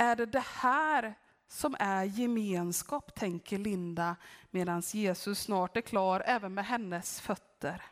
[0.00, 1.14] Är det det här
[1.48, 4.16] som är gemenskap, tänker Linda,
[4.50, 7.82] medan Jesus snart är klar även med hennes fötter.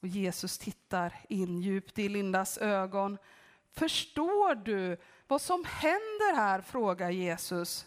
[0.00, 3.18] Och Jesus tittar in djupt i Lindas ögon.
[3.72, 4.96] Förstår du
[5.26, 6.60] vad som händer här?
[6.60, 7.86] frågar Jesus.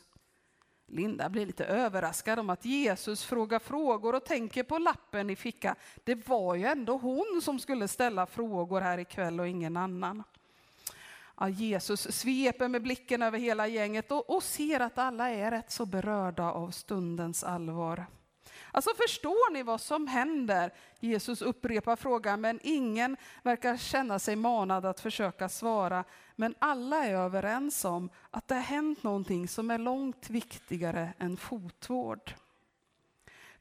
[0.88, 5.76] Linda blir lite överraskad om att Jesus frågar frågor och tänker på lappen i fickan.
[6.04, 10.24] Det var ju ändå hon som skulle ställa frågor här ikväll och ingen annan.
[11.42, 15.72] Ja, Jesus sveper med blicken över hela gänget och, och ser att alla är rätt
[15.72, 18.06] så berörda av stundens allvar.
[18.72, 20.74] Alltså förstår ni vad som händer?
[21.00, 26.04] Jesus upprepar frågan, men ingen verkar känna sig manad att försöka svara.
[26.36, 31.38] Men alla är överens om att det har hänt någonting som är långt viktigare än
[31.38, 32.34] fotvård.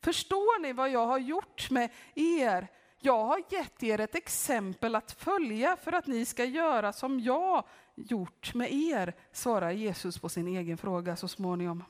[0.01, 2.68] Förstår ni vad jag har gjort med er
[3.01, 7.65] jag har gett er ett exempel att följa för att ni ska göra som jag
[7.95, 11.85] gjort med er, svarar Jesus på sin egen fråga så småningom.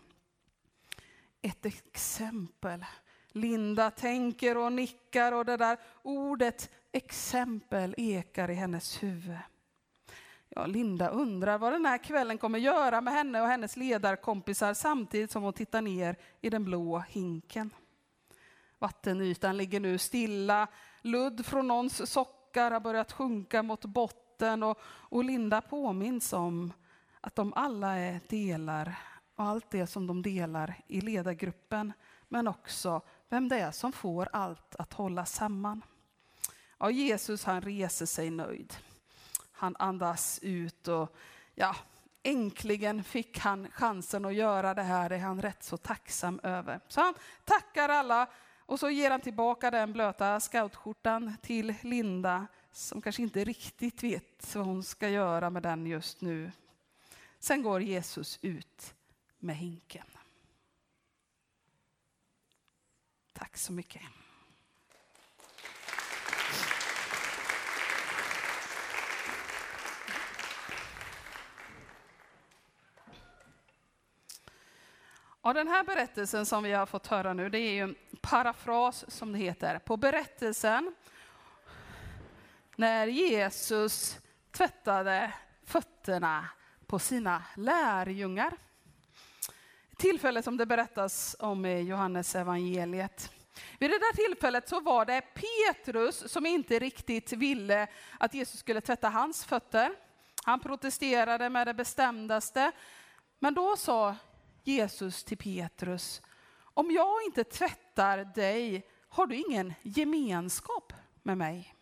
[1.43, 2.85] Ett exempel.
[3.29, 9.39] Linda tänker och nickar och det där ordet exempel ekar i hennes huvud.
[10.49, 15.31] Ja, Linda undrar vad den här kvällen kommer göra med henne och hennes ledarkompisar samtidigt
[15.31, 17.71] som hon tittar ner i den blå hinken.
[18.79, 20.69] Vattenytan ligger nu stilla.
[21.03, 26.73] Ludd från någons sockar har börjat sjunka mot botten och, och Linda påminns om
[27.21, 28.99] att de alla är delar
[29.37, 31.93] och allt det som de delar i ledargruppen,
[32.29, 35.83] men också vem det är som får allt att hålla samman.
[36.79, 38.77] Ja, Jesus han reser sig nöjd.
[39.53, 41.17] Han andas ut och
[41.55, 41.77] ja,
[42.23, 46.81] äntligen fick han chansen att göra det här, det är han rätt så tacksam över.
[46.89, 48.27] Så han tackar alla
[48.71, 54.55] och så ger han tillbaka den blöta scoutskjortan till Linda som kanske inte riktigt vet
[54.55, 56.53] vad hon ska göra med den just nu.
[57.39, 58.95] Sen går Jesus ut
[59.39, 60.07] med hinken.
[63.33, 64.03] Tack så mycket.
[75.43, 79.05] Ja, den här berättelsen som vi har fått höra nu, det är ju en parafras
[79.09, 80.95] som det heter, på berättelsen
[82.77, 84.19] när Jesus
[84.51, 85.33] tvättade
[85.65, 86.49] fötterna
[86.87, 88.57] på sina lärjungar.
[89.97, 93.33] Tillfället som det berättas om i Johannes evangeliet.
[93.79, 97.87] Vid det där tillfället så var det Petrus som inte riktigt ville
[98.19, 99.95] att Jesus skulle tvätta hans fötter.
[100.45, 102.73] Han protesterade med det bestämdaste.
[103.39, 104.17] Men då sa
[104.65, 106.23] Jesus till Petrus,
[106.63, 110.93] om jag inte tvättar dig har du ingen gemenskap
[111.23, 111.75] med mig.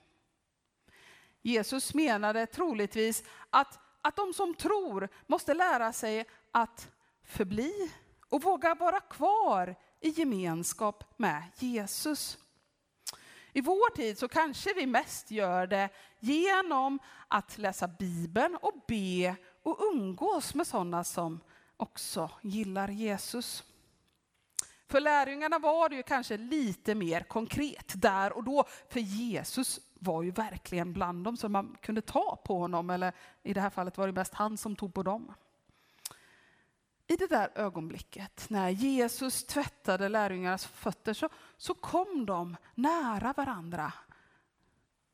[1.43, 6.91] Jesus menade troligtvis att, att de som tror måste lära sig att
[7.25, 7.93] förbli
[8.29, 12.39] och våga vara kvar i gemenskap med Jesus.
[13.53, 15.89] I vår tid så kanske vi mest gör det
[16.21, 16.99] genom
[17.29, 21.41] att läsa Bibeln och be och umgås med sådana som
[21.79, 23.65] också gillar Jesus.
[24.87, 30.23] För lärjungarna var det ju kanske lite mer konkret där och då, för Jesus var
[30.23, 33.13] ju verkligen bland dem så man kunde ta på honom, eller
[33.43, 35.35] i det här fallet var det mest han som tog på dem.
[37.07, 43.93] I det där ögonblicket när Jesus tvättade lärjungarnas fötter så, så kom de nära varandra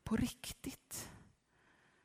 [0.05, 1.09] på riktigt.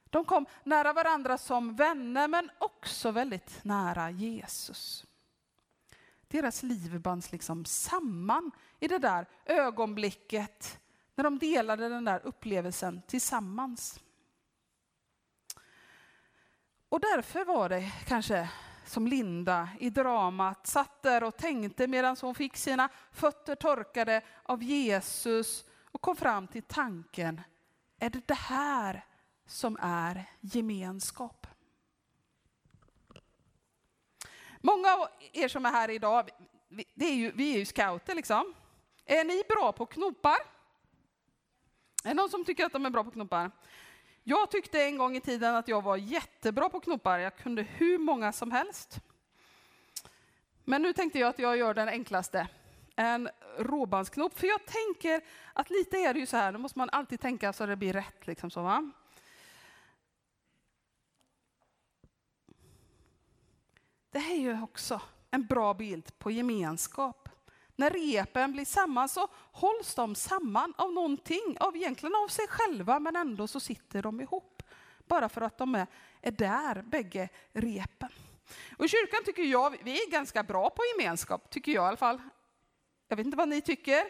[0.09, 5.05] De kom nära varandra som vänner men också väldigt nära Jesus.
[6.27, 10.79] Deras liv bands liksom samman i det där ögonblicket
[11.15, 13.99] när de delade den där upplevelsen tillsammans.
[16.89, 18.49] Och därför var det kanske
[18.85, 24.63] som Linda i dramat satt där och tänkte medan hon fick sina fötter torkade av
[24.63, 27.41] Jesus och kom fram till tanken,
[27.99, 29.05] är det det här
[29.49, 31.47] som är gemenskap?
[34.61, 36.29] Många av er som är här idag,
[36.95, 38.53] det är ju, vi är ju scouter liksom.
[39.05, 40.37] Är ni bra på knopar?
[42.03, 43.51] Är det någon som tycker att de är bra på knopar?
[44.23, 47.19] Jag tyckte en gång i tiden att jag var jättebra på knopar.
[47.19, 48.99] Jag kunde hur många som helst.
[50.63, 52.47] Men nu tänkte jag att jag gör den enklaste.
[52.95, 54.39] En råbandsknop.
[54.39, 55.21] För jag tänker
[55.53, 57.93] att lite är det ju så här, då måste man alltid tänka så det blir
[57.93, 58.27] rätt.
[58.27, 58.91] Liksom så, va?
[64.11, 65.01] Det här är ju också
[65.31, 67.29] en bra bild på gemenskap.
[67.75, 72.99] När repen blir samman så hålls de samman av någonting, av egentligen av sig själva,
[72.99, 74.63] men ändå så sitter de ihop.
[75.07, 75.87] Bara för att de är,
[76.21, 78.09] är där, bägge repen.
[78.77, 81.97] Och I kyrkan tycker jag vi är ganska bra på gemenskap, tycker jag i alla
[81.97, 82.21] fall.
[83.07, 84.03] Jag vet inte vad ni tycker.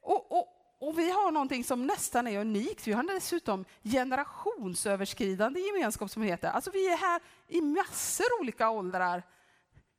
[0.00, 0.48] Och, och,
[0.78, 2.86] och vi har någonting som nästan är unikt.
[2.86, 6.48] Vi har dessutom generationsöverskridande gemenskap som heter.
[6.48, 9.22] Alltså vi är här i massor olika åldrar.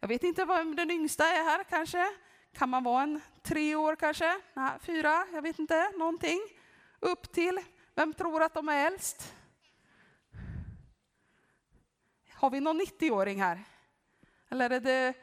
[0.04, 2.06] Jag vet inte vad den yngsta är här kanske.
[2.54, 4.42] Kan man vara en tre år kanske?
[4.54, 6.40] Nej, fyra, jag vet inte, någonting.
[7.00, 7.60] Upp till,
[7.96, 9.34] vem tror att de är äldst?
[12.34, 13.64] Har vi någon 90-åring här?
[14.50, 15.14] Eller är det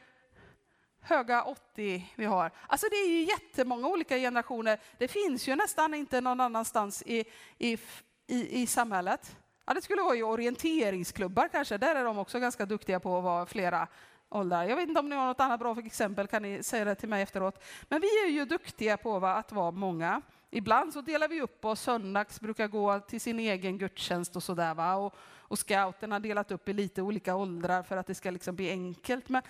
[1.01, 2.51] höga 80 vi har?
[2.66, 4.81] Alltså det är ju jättemånga olika generationer.
[4.99, 7.24] Det finns ju nästan inte någon annanstans i,
[7.59, 7.78] i,
[8.26, 9.37] i, i samhället.
[9.64, 11.78] Ja, det skulle vara i orienteringsklubbar kanske.
[11.78, 13.89] Där är de också ganska duktiga på att vara flera
[14.31, 14.64] åldrar.
[14.64, 17.09] Jag vet inte om ni har något annat bra exempel, kan ni säga det till
[17.09, 17.64] mig efteråt.
[17.89, 20.22] Men vi är ju duktiga på att vara många.
[20.51, 24.74] Ibland så delar vi upp oss, söndags brukar gå till sin egen gudstjänst och sådär.
[24.74, 24.95] Va?
[24.95, 28.57] Och, och scouterna har delat upp i lite olika åldrar för att det ska liksom
[28.57, 29.28] bli enkelt.
[29.28, 29.43] Men,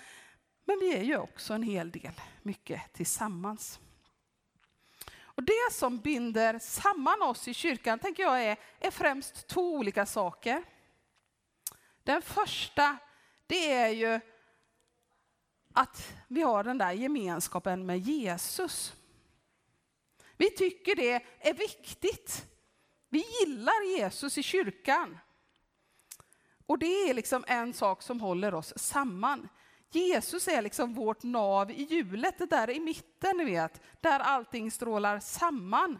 [0.64, 2.12] men vi är ju också en hel del,
[2.42, 3.80] mycket tillsammans.
[5.40, 10.06] Och det som binder samman oss i kyrkan tänker jag är, är främst två olika
[10.06, 10.62] saker.
[12.02, 12.96] Den första,
[13.46, 14.20] det är ju
[15.80, 18.94] att vi har den där gemenskapen med Jesus.
[20.36, 22.46] Vi tycker det är viktigt.
[23.08, 25.18] Vi gillar Jesus i kyrkan.
[26.66, 29.48] Och det är liksom en sak som håller oss samman.
[29.90, 34.70] Jesus är liksom vårt nav i hjulet, det där i mitten, ni vet, där allting
[34.70, 35.98] strålar samman.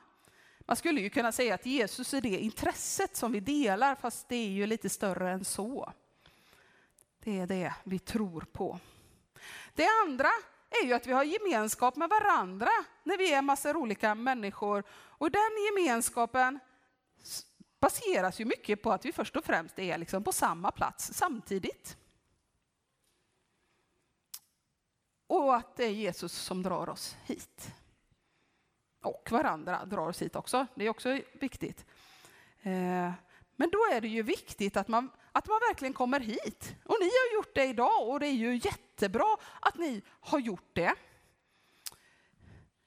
[0.61, 4.37] Man skulle ju kunna säga att Jesus är det intresset som vi delar, fast det
[4.37, 5.93] är ju lite större än så.
[7.25, 8.81] Det är det vi tror på.
[9.75, 10.31] Det andra
[10.71, 12.71] är ju att vi har gemenskap med varandra
[13.03, 14.85] när vi är massor olika människor.
[14.91, 16.59] Och den gemenskapen
[17.81, 21.97] baseras ju mycket på att vi först och främst är liksom på samma plats samtidigt.
[25.27, 27.71] Och att det är Jesus som drar oss hit.
[29.03, 31.87] Och varandra drar oss hit också, det är också viktigt.
[32.63, 33.13] Eh,
[33.57, 36.75] men då är det ju viktigt att man, att man verkligen kommer hit.
[36.85, 40.71] Och ni har gjort det idag och det är ju jättebra att ni har gjort
[40.73, 40.95] det.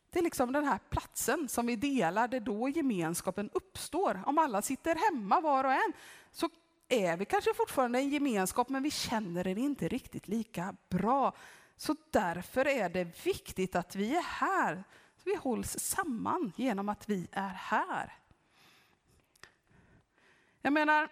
[0.09, 4.23] Det är liksom den här platsen som vi delar, det är då gemenskapen uppstår.
[4.25, 5.93] Om alla sitter hemma var och en
[6.31, 6.49] så
[6.87, 11.33] är vi kanske fortfarande en gemenskap men vi känner den inte riktigt lika bra.
[11.77, 14.83] Så därför är det viktigt att vi är här.
[15.23, 18.13] Vi hålls samman genom att vi är här.
[20.61, 21.09] Jag menar,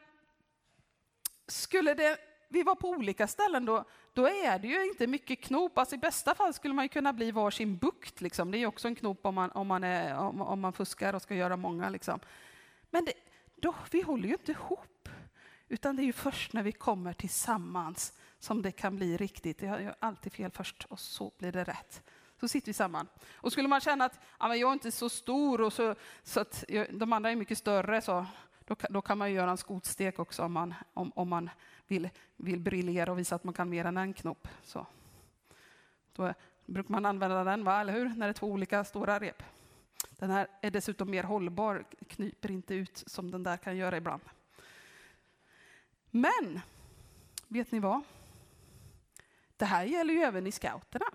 [1.48, 2.18] skulle det,
[2.50, 5.78] vi var på olika ställen då, då är det ju inte mycket knop.
[5.78, 8.22] Alltså I bästa fall skulle man kunna bli varsin bukt.
[8.22, 8.52] Liksom.
[8.52, 11.22] Det är också en knop om man, om man, är, om, om man fuskar och
[11.22, 11.90] ska göra många.
[11.90, 12.20] Liksom.
[12.90, 13.14] Men det,
[13.56, 15.10] då, vi håller ju inte ihop.
[15.68, 19.62] Utan det är ju först när vi kommer tillsammans som det kan bli riktigt.
[19.62, 22.04] Jag gör alltid fel först och så blir det rätt.
[22.40, 23.08] Så sitter vi samman.
[23.34, 26.40] Och skulle man känna att ja, men jag är inte så stor och så, så
[26.40, 28.26] att jag, de andra är mycket större, så
[28.72, 31.50] då, då kan man göra en skotstek också om man, om, om man
[31.88, 34.48] vill, vill briljera och visa att man kan mer än en knop.
[34.64, 34.86] Så.
[36.14, 36.34] Då
[36.66, 37.82] brukar man använda den, va?
[37.82, 38.10] eller hur?
[38.10, 39.44] När det är två olika stora rep.
[40.10, 44.22] Den här är dessutom mer hållbar, knyper inte ut som den där kan göra ibland.
[46.10, 46.62] Men,
[47.48, 48.02] vet ni vad?
[49.58, 51.06] Det här gäller ju även i scouterna.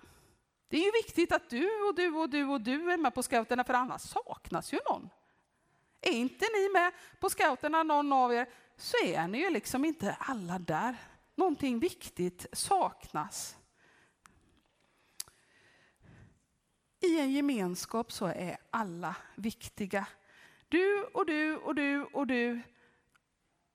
[0.67, 3.23] Det är ju viktigt att du och du och du och du är med på
[3.23, 5.09] scouterna, för annars saknas ju någon.
[6.01, 10.17] Är inte ni med på scouterna, någon av er, så är ni ju liksom inte
[10.19, 10.95] alla där.
[11.35, 13.57] Någonting viktigt saknas.
[16.99, 20.07] I en gemenskap så är alla viktiga.
[20.67, 22.61] Du och du och du och du.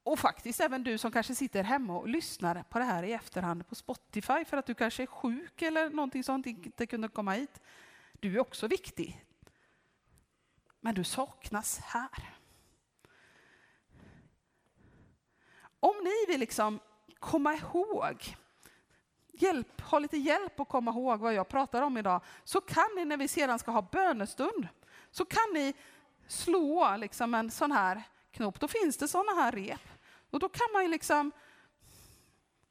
[0.03, 3.69] Och faktiskt även du som kanske sitter hemma och lyssnar på det här i efterhand
[3.69, 7.61] på Spotify för att du kanske är sjuk eller någonting sånt, inte kunde komma hit.
[8.13, 9.25] Du är också viktig.
[10.85, 12.37] Men du saknas här.
[15.81, 16.81] Om ni vill liksom
[17.19, 18.37] komma ihåg,
[19.33, 23.05] hjälp, ha lite hjälp att komma ihåg vad jag pratar om idag, så kan ni
[23.05, 24.69] när vi sedan ska ha bönestund,
[25.11, 25.75] så kan ni
[26.27, 28.61] slå liksom en sån här knop.
[28.61, 29.89] Då finns det såna här rep.
[30.31, 31.33] Och då kan man ju liksom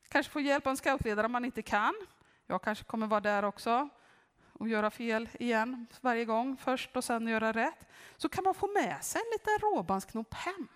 [0.09, 1.95] kanske få hjälp av en scoutledare om man inte kan.
[2.47, 3.89] Jag kanske kommer vara där också
[4.61, 7.87] och göra fel igen varje gång först och sen göra rätt.
[8.17, 10.67] Så kan man få med sig en liten råbandsknop hem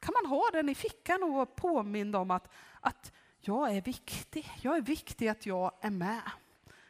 [0.00, 2.48] kan man ha den i fickan och vara påmind om att,
[2.80, 4.52] att jag är viktig.
[4.62, 6.30] Jag är viktig att jag är med.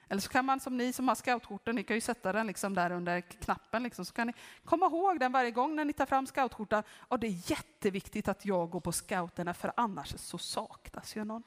[0.09, 2.74] Eller så kan man som ni som har scoutskjortor, ni kan ju sätta den liksom
[2.74, 4.32] där under knappen, liksom, så kan ni
[4.64, 6.82] komma ihåg den varje gång när ni tar fram scoutskjortan.
[6.99, 11.43] Och det är jätteviktigt att jag går på scouterna för annars så saknas ju någon.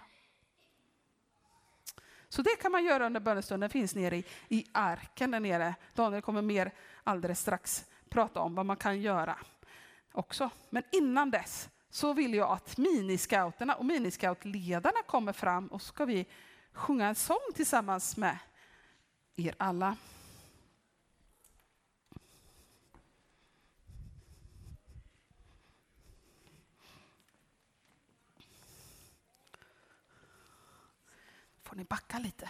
[2.31, 5.75] Så det kan man göra under bönestunden, finns nere i, i arken där nere.
[5.93, 6.71] Daniel kommer mer
[7.03, 9.37] alldeles strax prata om vad man kan göra
[10.11, 10.49] också.
[10.69, 16.05] Men innan dess så vill jag att miniscouterna och miniscoutledarna kommer fram och så ska
[16.05, 16.25] vi
[16.73, 18.37] sjunga en sång tillsammans med
[19.35, 19.95] er alla.
[31.71, 32.49] Får ni backa lite.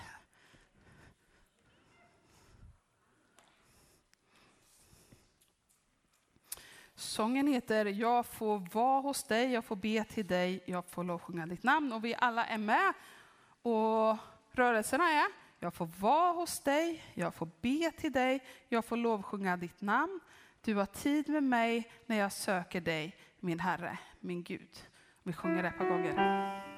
[6.95, 11.45] Sången heter Jag får vara hos dig, jag får be till dig, jag får lovsjunga
[11.45, 11.93] ditt namn.
[11.93, 12.93] Och vi alla är med.
[13.61, 14.17] Och
[14.51, 15.27] rörelserna är
[15.59, 20.19] Jag får vara hos dig, jag får be till dig, jag får lovsjunga ditt namn.
[20.61, 24.87] Du har tid med mig när jag söker dig, min Herre, min Gud.
[25.23, 26.70] Vi sjunger det ett par gånger.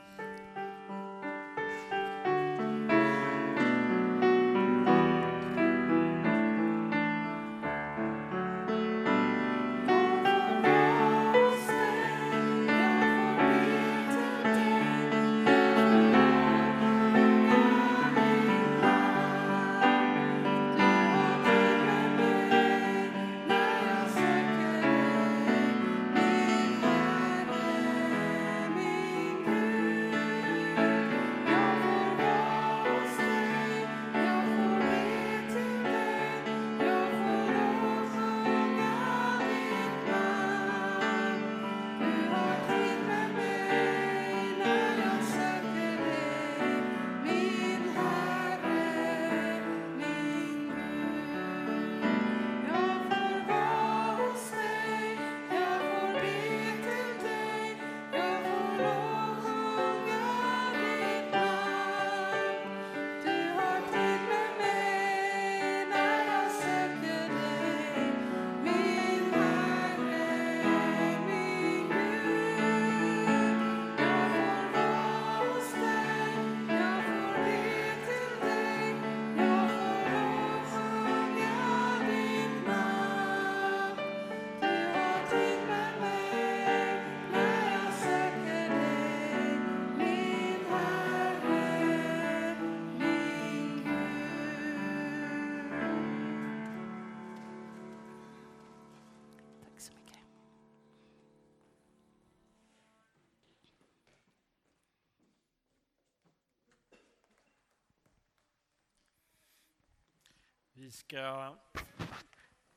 [110.83, 111.55] Vi ska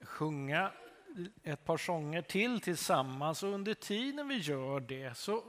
[0.01, 0.73] sjunga
[1.43, 5.43] ett par sånger till tillsammans och under tiden vi gör det så,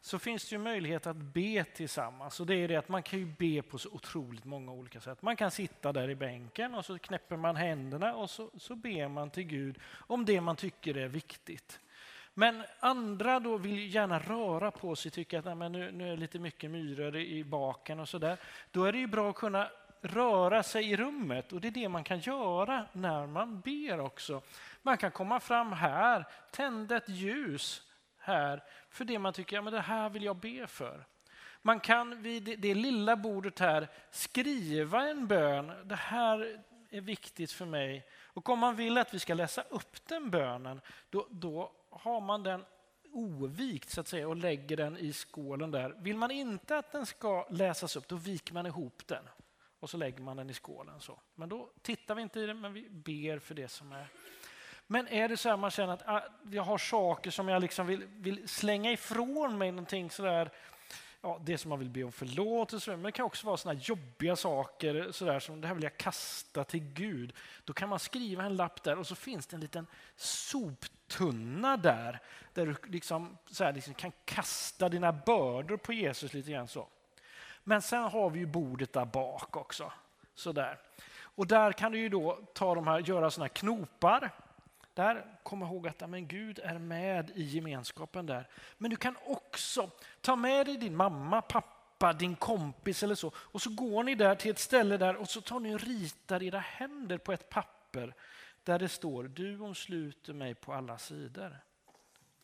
[0.00, 2.40] så finns det ju möjlighet att be tillsammans.
[2.40, 5.22] Och det är det att man kan ju be på så otroligt många olika sätt.
[5.22, 9.08] Man kan sitta där i bänken och så knäpper man händerna och så, så ber
[9.08, 11.80] man till Gud om det man tycker är viktigt.
[12.34, 16.10] Men andra då vill gärna röra på sig, tycker att nej, men nu, nu är
[16.10, 18.38] det lite mycket myror i baken och så där.
[18.70, 19.70] Då är det ju bra att kunna
[20.00, 24.42] röra sig i rummet och det är det man kan göra när man ber också.
[24.82, 27.82] Man kan komma fram här, tända ett ljus
[28.18, 31.04] här för det man tycker, ja men det här vill jag be för.
[31.62, 35.72] Man kan vid det lilla bordet här skriva en bön.
[35.84, 38.06] Det här är viktigt för mig.
[38.24, 40.80] Och om man vill att vi ska läsa upp den bönen,
[41.10, 42.64] då, då har man den
[43.12, 45.94] ovikt så att säga och lägger den i skålen där.
[45.98, 49.24] Vill man inte att den ska läsas upp, då viker man ihop den
[49.80, 51.00] och så lägger man den i skålen.
[51.00, 51.20] Så.
[51.34, 54.06] Men då tittar vi inte i den, men vi ber för det som är.
[54.86, 57.86] Men är det så att man känner att ah, jag har saker som jag liksom
[57.86, 60.50] vill, vill slänga ifrån mig, någonting sådär,
[61.20, 64.36] ja, det som man vill be om förlåtelse men det kan också vara såna jobbiga
[64.36, 67.32] saker sådär, som det här vill jag kasta till Gud.
[67.64, 72.20] Då kan man skriva en lapp där och så finns det en liten soptunna där,
[72.54, 76.88] där du liksom, så här, liksom kan kasta dina bördor på Jesus lite grann så.
[77.64, 79.92] Men sen har vi ju bordet där bak också.
[80.34, 80.78] Sådär.
[81.34, 84.30] Och där kan du ju då ta de här, göra sådana här knopar.
[84.94, 88.48] Där, kom ihåg att men Gud är med i gemenskapen där.
[88.78, 89.90] Men du kan också
[90.20, 93.32] ta med dig din mamma, pappa, din kompis eller så.
[93.36, 96.42] Och så går ni där till ett ställe där och så tar ni och ritar
[96.42, 98.14] era händer på ett papper
[98.64, 101.56] där det står du omsluter mig på alla sidor.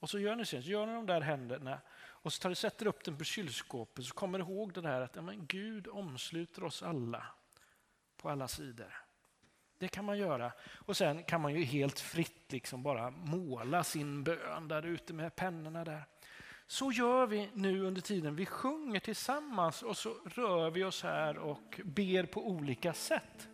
[0.01, 1.81] Och så gör ni så, gör ni de där händerna
[2.27, 5.01] och så tar du, sätter upp den på kylskåpet så kommer du ihåg det där
[5.01, 7.27] att ja, men Gud omsluter oss alla
[8.17, 8.95] på alla sidor.
[9.79, 10.53] Det kan man göra.
[10.69, 15.37] Och sen kan man ju helt fritt liksom bara måla sin bön där ute med
[15.37, 16.05] pennorna där.
[16.67, 18.37] Så gör vi nu under tiden.
[18.37, 23.49] Vi sjunger tillsammans och så rör vi oss här och ber på olika sätt.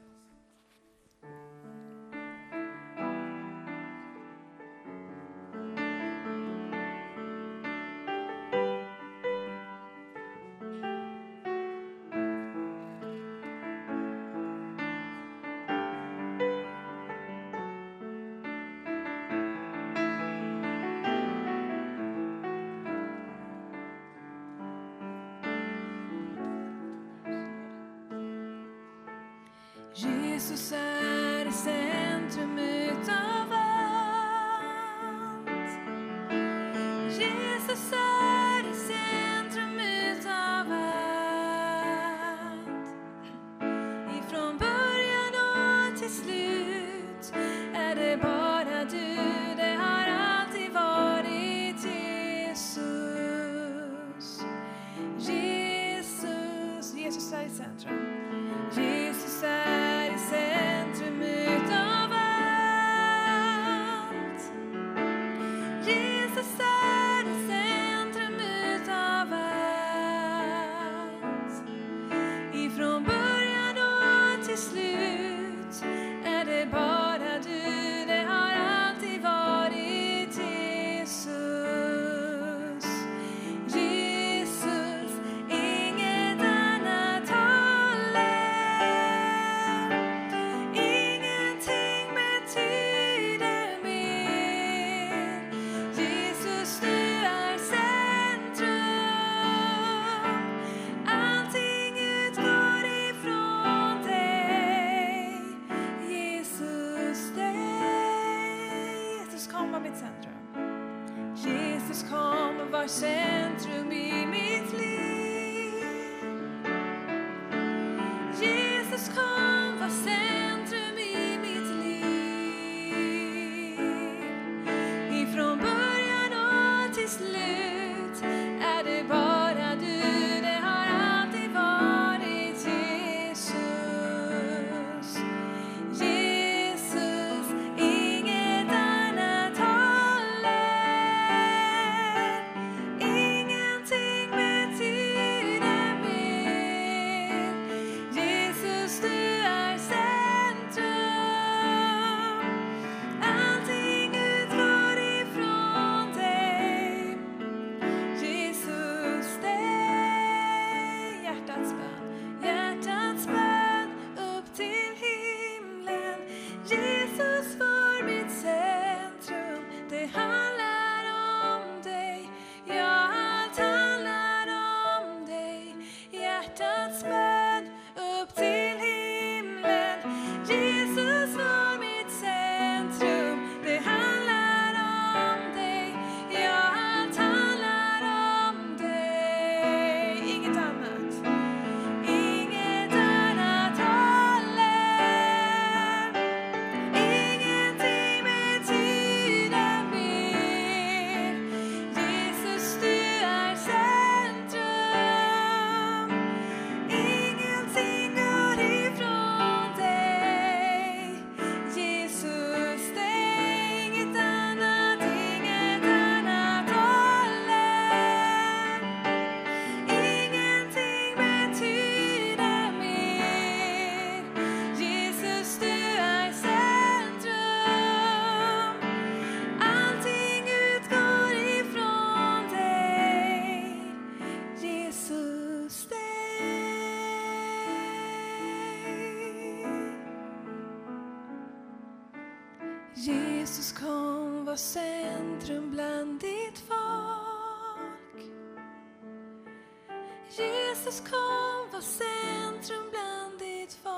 [250.85, 253.93] Jesus kom var centrum bland ditt folk.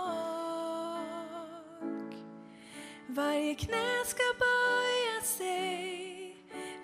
[3.08, 6.36] Varje knä ska böja sig,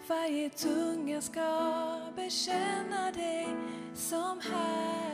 [0.08, 3.48] varje tunga ska bekänna dig
[3.94, 5.09] som Herre.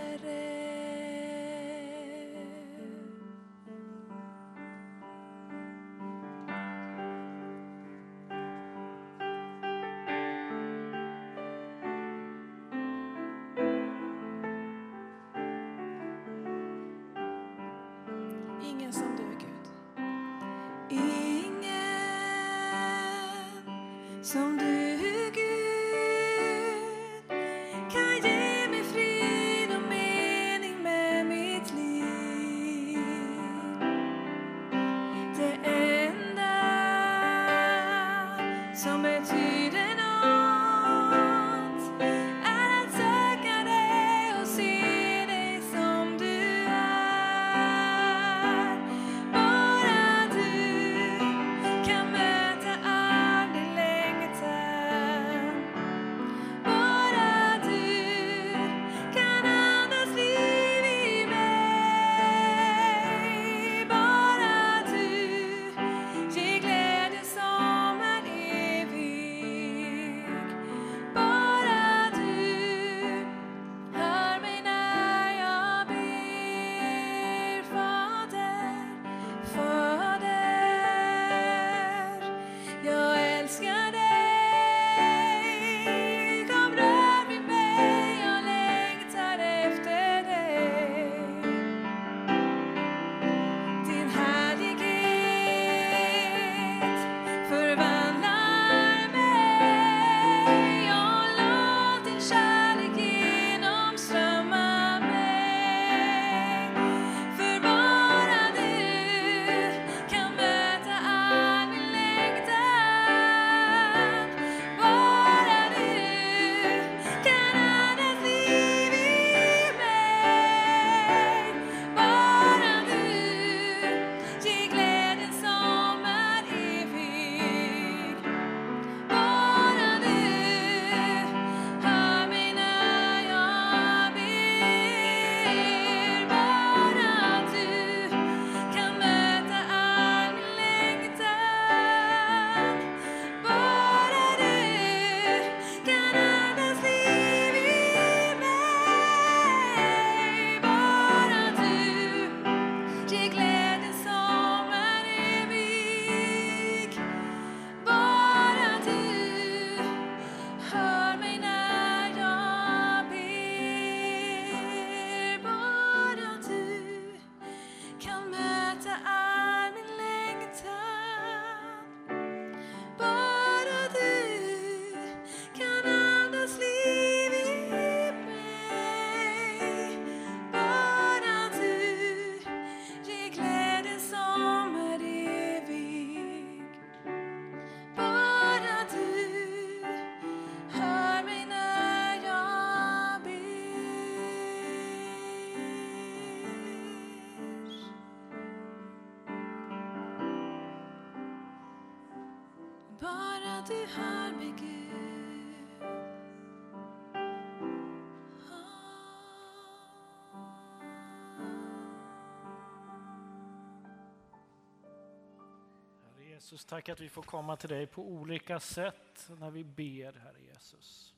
[216.47, 220.41] Jesus, tack att vi får komma till dig på olika sätt när vi ber, Herre
[220.53, 221.15] Jesus.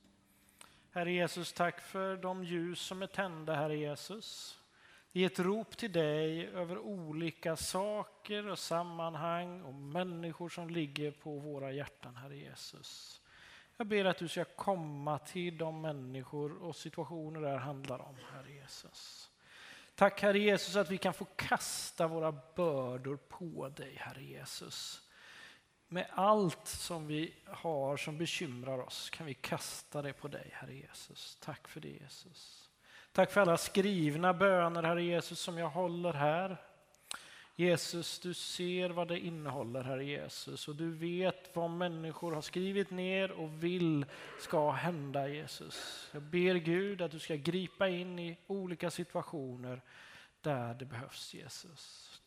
[0.91, 4.59] Herre Jesus, tack för de ljus som är tända, Herre Jesus.
[5.11, 11.39] I ett rop till dig över olika saker och sammanhang och människor som ligger på
[11.39, 13.21] våra hjärtan, Herre Jesus.
[13.77, 18.15] Jag ber att du ska komma till de människor och situationer det här handlar om,
[18.33, 19.29] Herre Jesus.
[19.95, 25.05] Tack Herre Jesus att vi kan få kasta våra bördor på dig, Herre Jesus.
[25.91, 30.73] Med allt som vi har som bekymrar oss kan vi kasta det på dig, Herre
[30.73, 31.37] Jesus.
[31.41, 32.69] Tack för det Jesus.
[33.11, 36.57] Tack för alla skrivna böner, Herre Jesus, som jag håller här.
[37.55, 42.91] Jesus, du ser vad det innehåller, Herre Jesus, och du vet vad människor har skrivit
[42.91, 44.05] ner och vill
[44.39, 46.09] ska hända, Jesus.
[46.13, 49.81] Jag ber Gud att du ska gripa in i olika situationer
[50.41, 52.18] där det behövs, Jesus.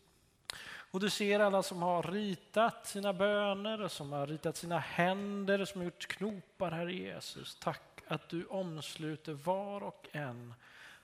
[0.92, 5.80] Och du ser alla som har ritat sina böner, som har ritat sina händer, som
[5.80, 7.56] har gjort knopar, Herre Jesus.
[7.60, 10.54] Tack att du omsluter var och en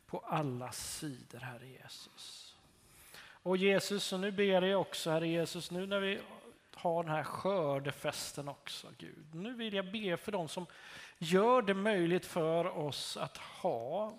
[0.07, 2.55] på alla sidor, Herre Jesus.
[3.21, 6.21] Och Jesus, och nu ber jag också, Herre Jesus, nu när vi
[6.75, 9.35] har den här skördefesten också, Gud.
[9.35, 10.67] Nu vill jag be för dem som
[11.19, 14.15] gör det möjligt för oss att ha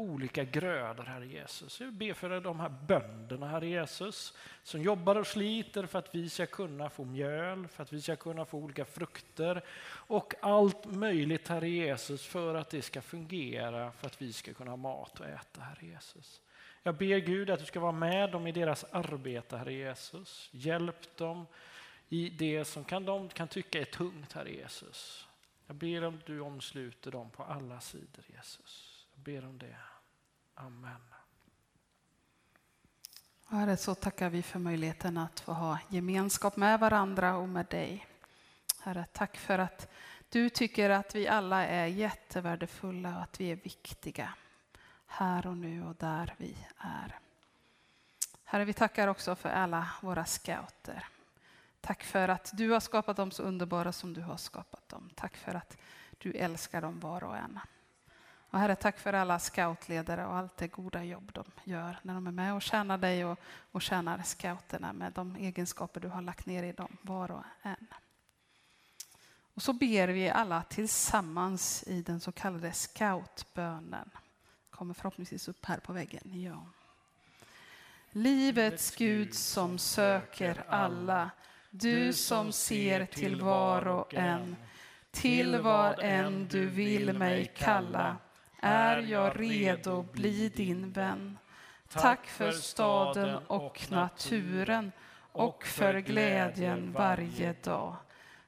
[0.00, 1.80] olika grödor, Herre Jesus.
[1.80, 6.28] Jag ber för de här bönderna, Herre Jesus, som jobbar och sliter för att vi
[6.28, 11.48] ska kunna få mjöl, för att vi ska kunna få olika frukter och allt möjligt,
[11.48, 15.26] Herre Jesus, för att det ska fungera, för att vi ska kunna ha mat att
[15.26, 16.40] äta, Herre Jesus.
[16.82, 20.48] Jag ber Gud att du ska vara med dem i deras arbete, Herre Jesus.
[20.52, 21.46] Hjälp dem
[22.08, 25.26] i det som kan de kan tycka är tungt, Herre Jesus.
[25.66, 29.06] Jag ber om du omsluter dem på alla sidor, Jesus.
[29.14, 29.76] Jag ber om det.
[30.54, 31.00] Amen.
[33.48, 38.06] Herre, så tackar vi för möjligheten att få ha gemenskap med varandra och med dig.
[38.80, 39.88] Herre, tack för att
[40.28, 44.34] du tycker att vi alla är jättevärdefulla och att vi är viktiga
[45.06, 47.18] här och nu och där vi är.
[48.44, 51.08] Herre, vi tackar också för alla våra scouter.
[51.80, 55.10] Tack för att du har skapat dem så underbara som du har skapat dem.
[55.14, 55.76] Tack för att
[56.18, 57.60] du älskar dem var och en.
[58.50, 62.26] Och Herre, tack för alla scoutledare och allt det goda jobb de gör när de
[62.26, 63.38] är med och tjänar dig och,
[63.72, 67.86] och tjänar scouterna med de egenskaper du har lagt ner i dem, var och en.
[69.54, 74.10] Och så ber vi alla tillsammans i den så kallade scoutbönen.
[74.70, 76.22] Kommer förhoppningsvis upp här på väggen.
[76.24, 76.66] Ja.
[78.10, 81.30] Livets Gud som söker alla,
[81.70, 84.56] du som ser till var och en,
[85.10, 88.16] till var än du vill mig kalla,
[88.62, 91.38] är jag redo bli din vän.
[91.88, 94.92] Tack för staden och naturen
[95.32, 97.96] och för glädjen varje dag.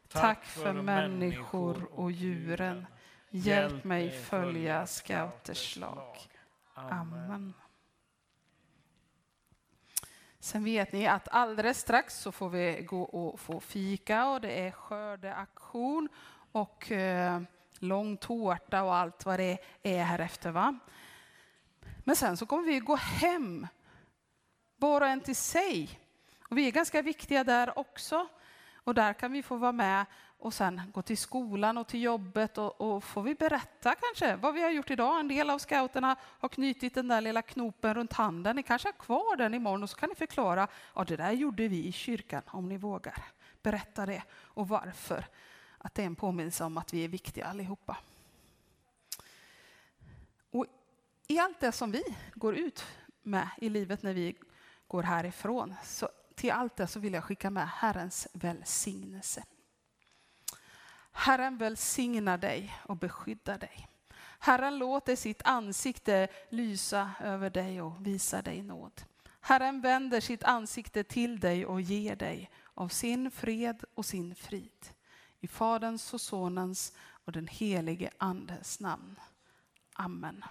[0.09, 2.87] Tack för människor och djuren.
[3.31, 6.17] Hjälp mig följa scouters lag.
[6.75, 7.55] Amen.
[10.41, 14.67] Sen vet ni att alldeles strax så får vi gå och få fika och det
[14.67, 16.09] är skördeaktion
[16.53, 17.43] och eh,
[17.83, 20.51] lång tårta och allt vad det är här efter.
[20.51, 20.79] Va?
[22.05, 23.67] Men sen så kommer vi gå hem,
[24.77, 26.01] var och en till sig.
[26.51, 28.29] Och vi är ganska viktiga där också.
[28.85, 30.07] Och där kan vi få vara med
[30.43, 34.55] och sen gå till skolan och till jobbet och, och får vi berätta kanske vad
[34.55, 35.21] vi har gjort idag.
[35.21, 38.57] En del av scouterna har knutit den där lilla knopen runt handen.
[38.57, 40.69] Ni kanske har kvar den imorgon och så kan ni förklara.
[40.95, 43.25] Ja, det där gjorde vi i kyrkan om ni vågar.
[43.63, 45.27] Berätta det och varför.
[45.85, 47.97] Att det är en påminnelse om att vi är viktiga allihopa.
[50.51, 50.67] Och
[51.29, 52.03] I allt det som vi
[52.35, 52.85] går ut
[53.23, 54.37] med i livet när vi
[54.87, 59.45] går härifrån, så till allt det så vill jag skicka med Herrens välsignelse.
[61.13, 63.89] Herren välsignar dig och beskyddar dig.
[64.39, 69.03] Herren låter sitt ansikte lysa över dig och visa dig nåd.
[69.41, 74.93] Herren vänder sitt ansikte till dig och ger dig av sin fred och sin frid.
[75.45, 76.93] I Faderns och Sonens
[77.25, 79.17] och den helige Andes namn.
[79.93, 80.45] Amen.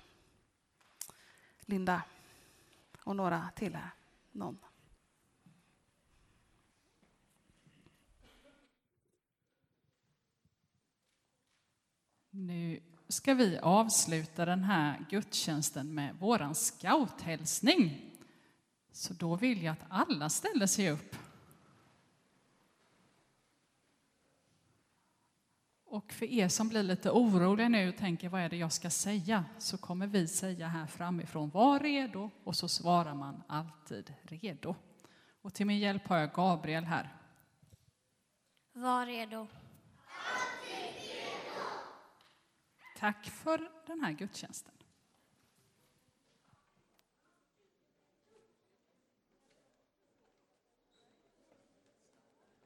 [1.62, 2.04] Linda
[3.04, 3.89] och några till här.
[4.32, 4.58] Någon.
[12.30, 18.12] Nu ska vi avsluta den här gudstjänsten med våran scouthälsning.
[18.92, 21.16] Så då vill jag att alla ställer sig upp.
[25.92, 28.89] Och för er som blir lite oroliga nu och tänker vad är det jag ska
[28.89, 34.76] säga så kommer vi säga här framifrån var redo och så svarar man alltid redo.
[35.42, 37.16] Och till min hjälp har jag Gabriel här.
[38.74, 39.48] Var redo.
[42.98, 44.74] Tack för den här gudstjänsten.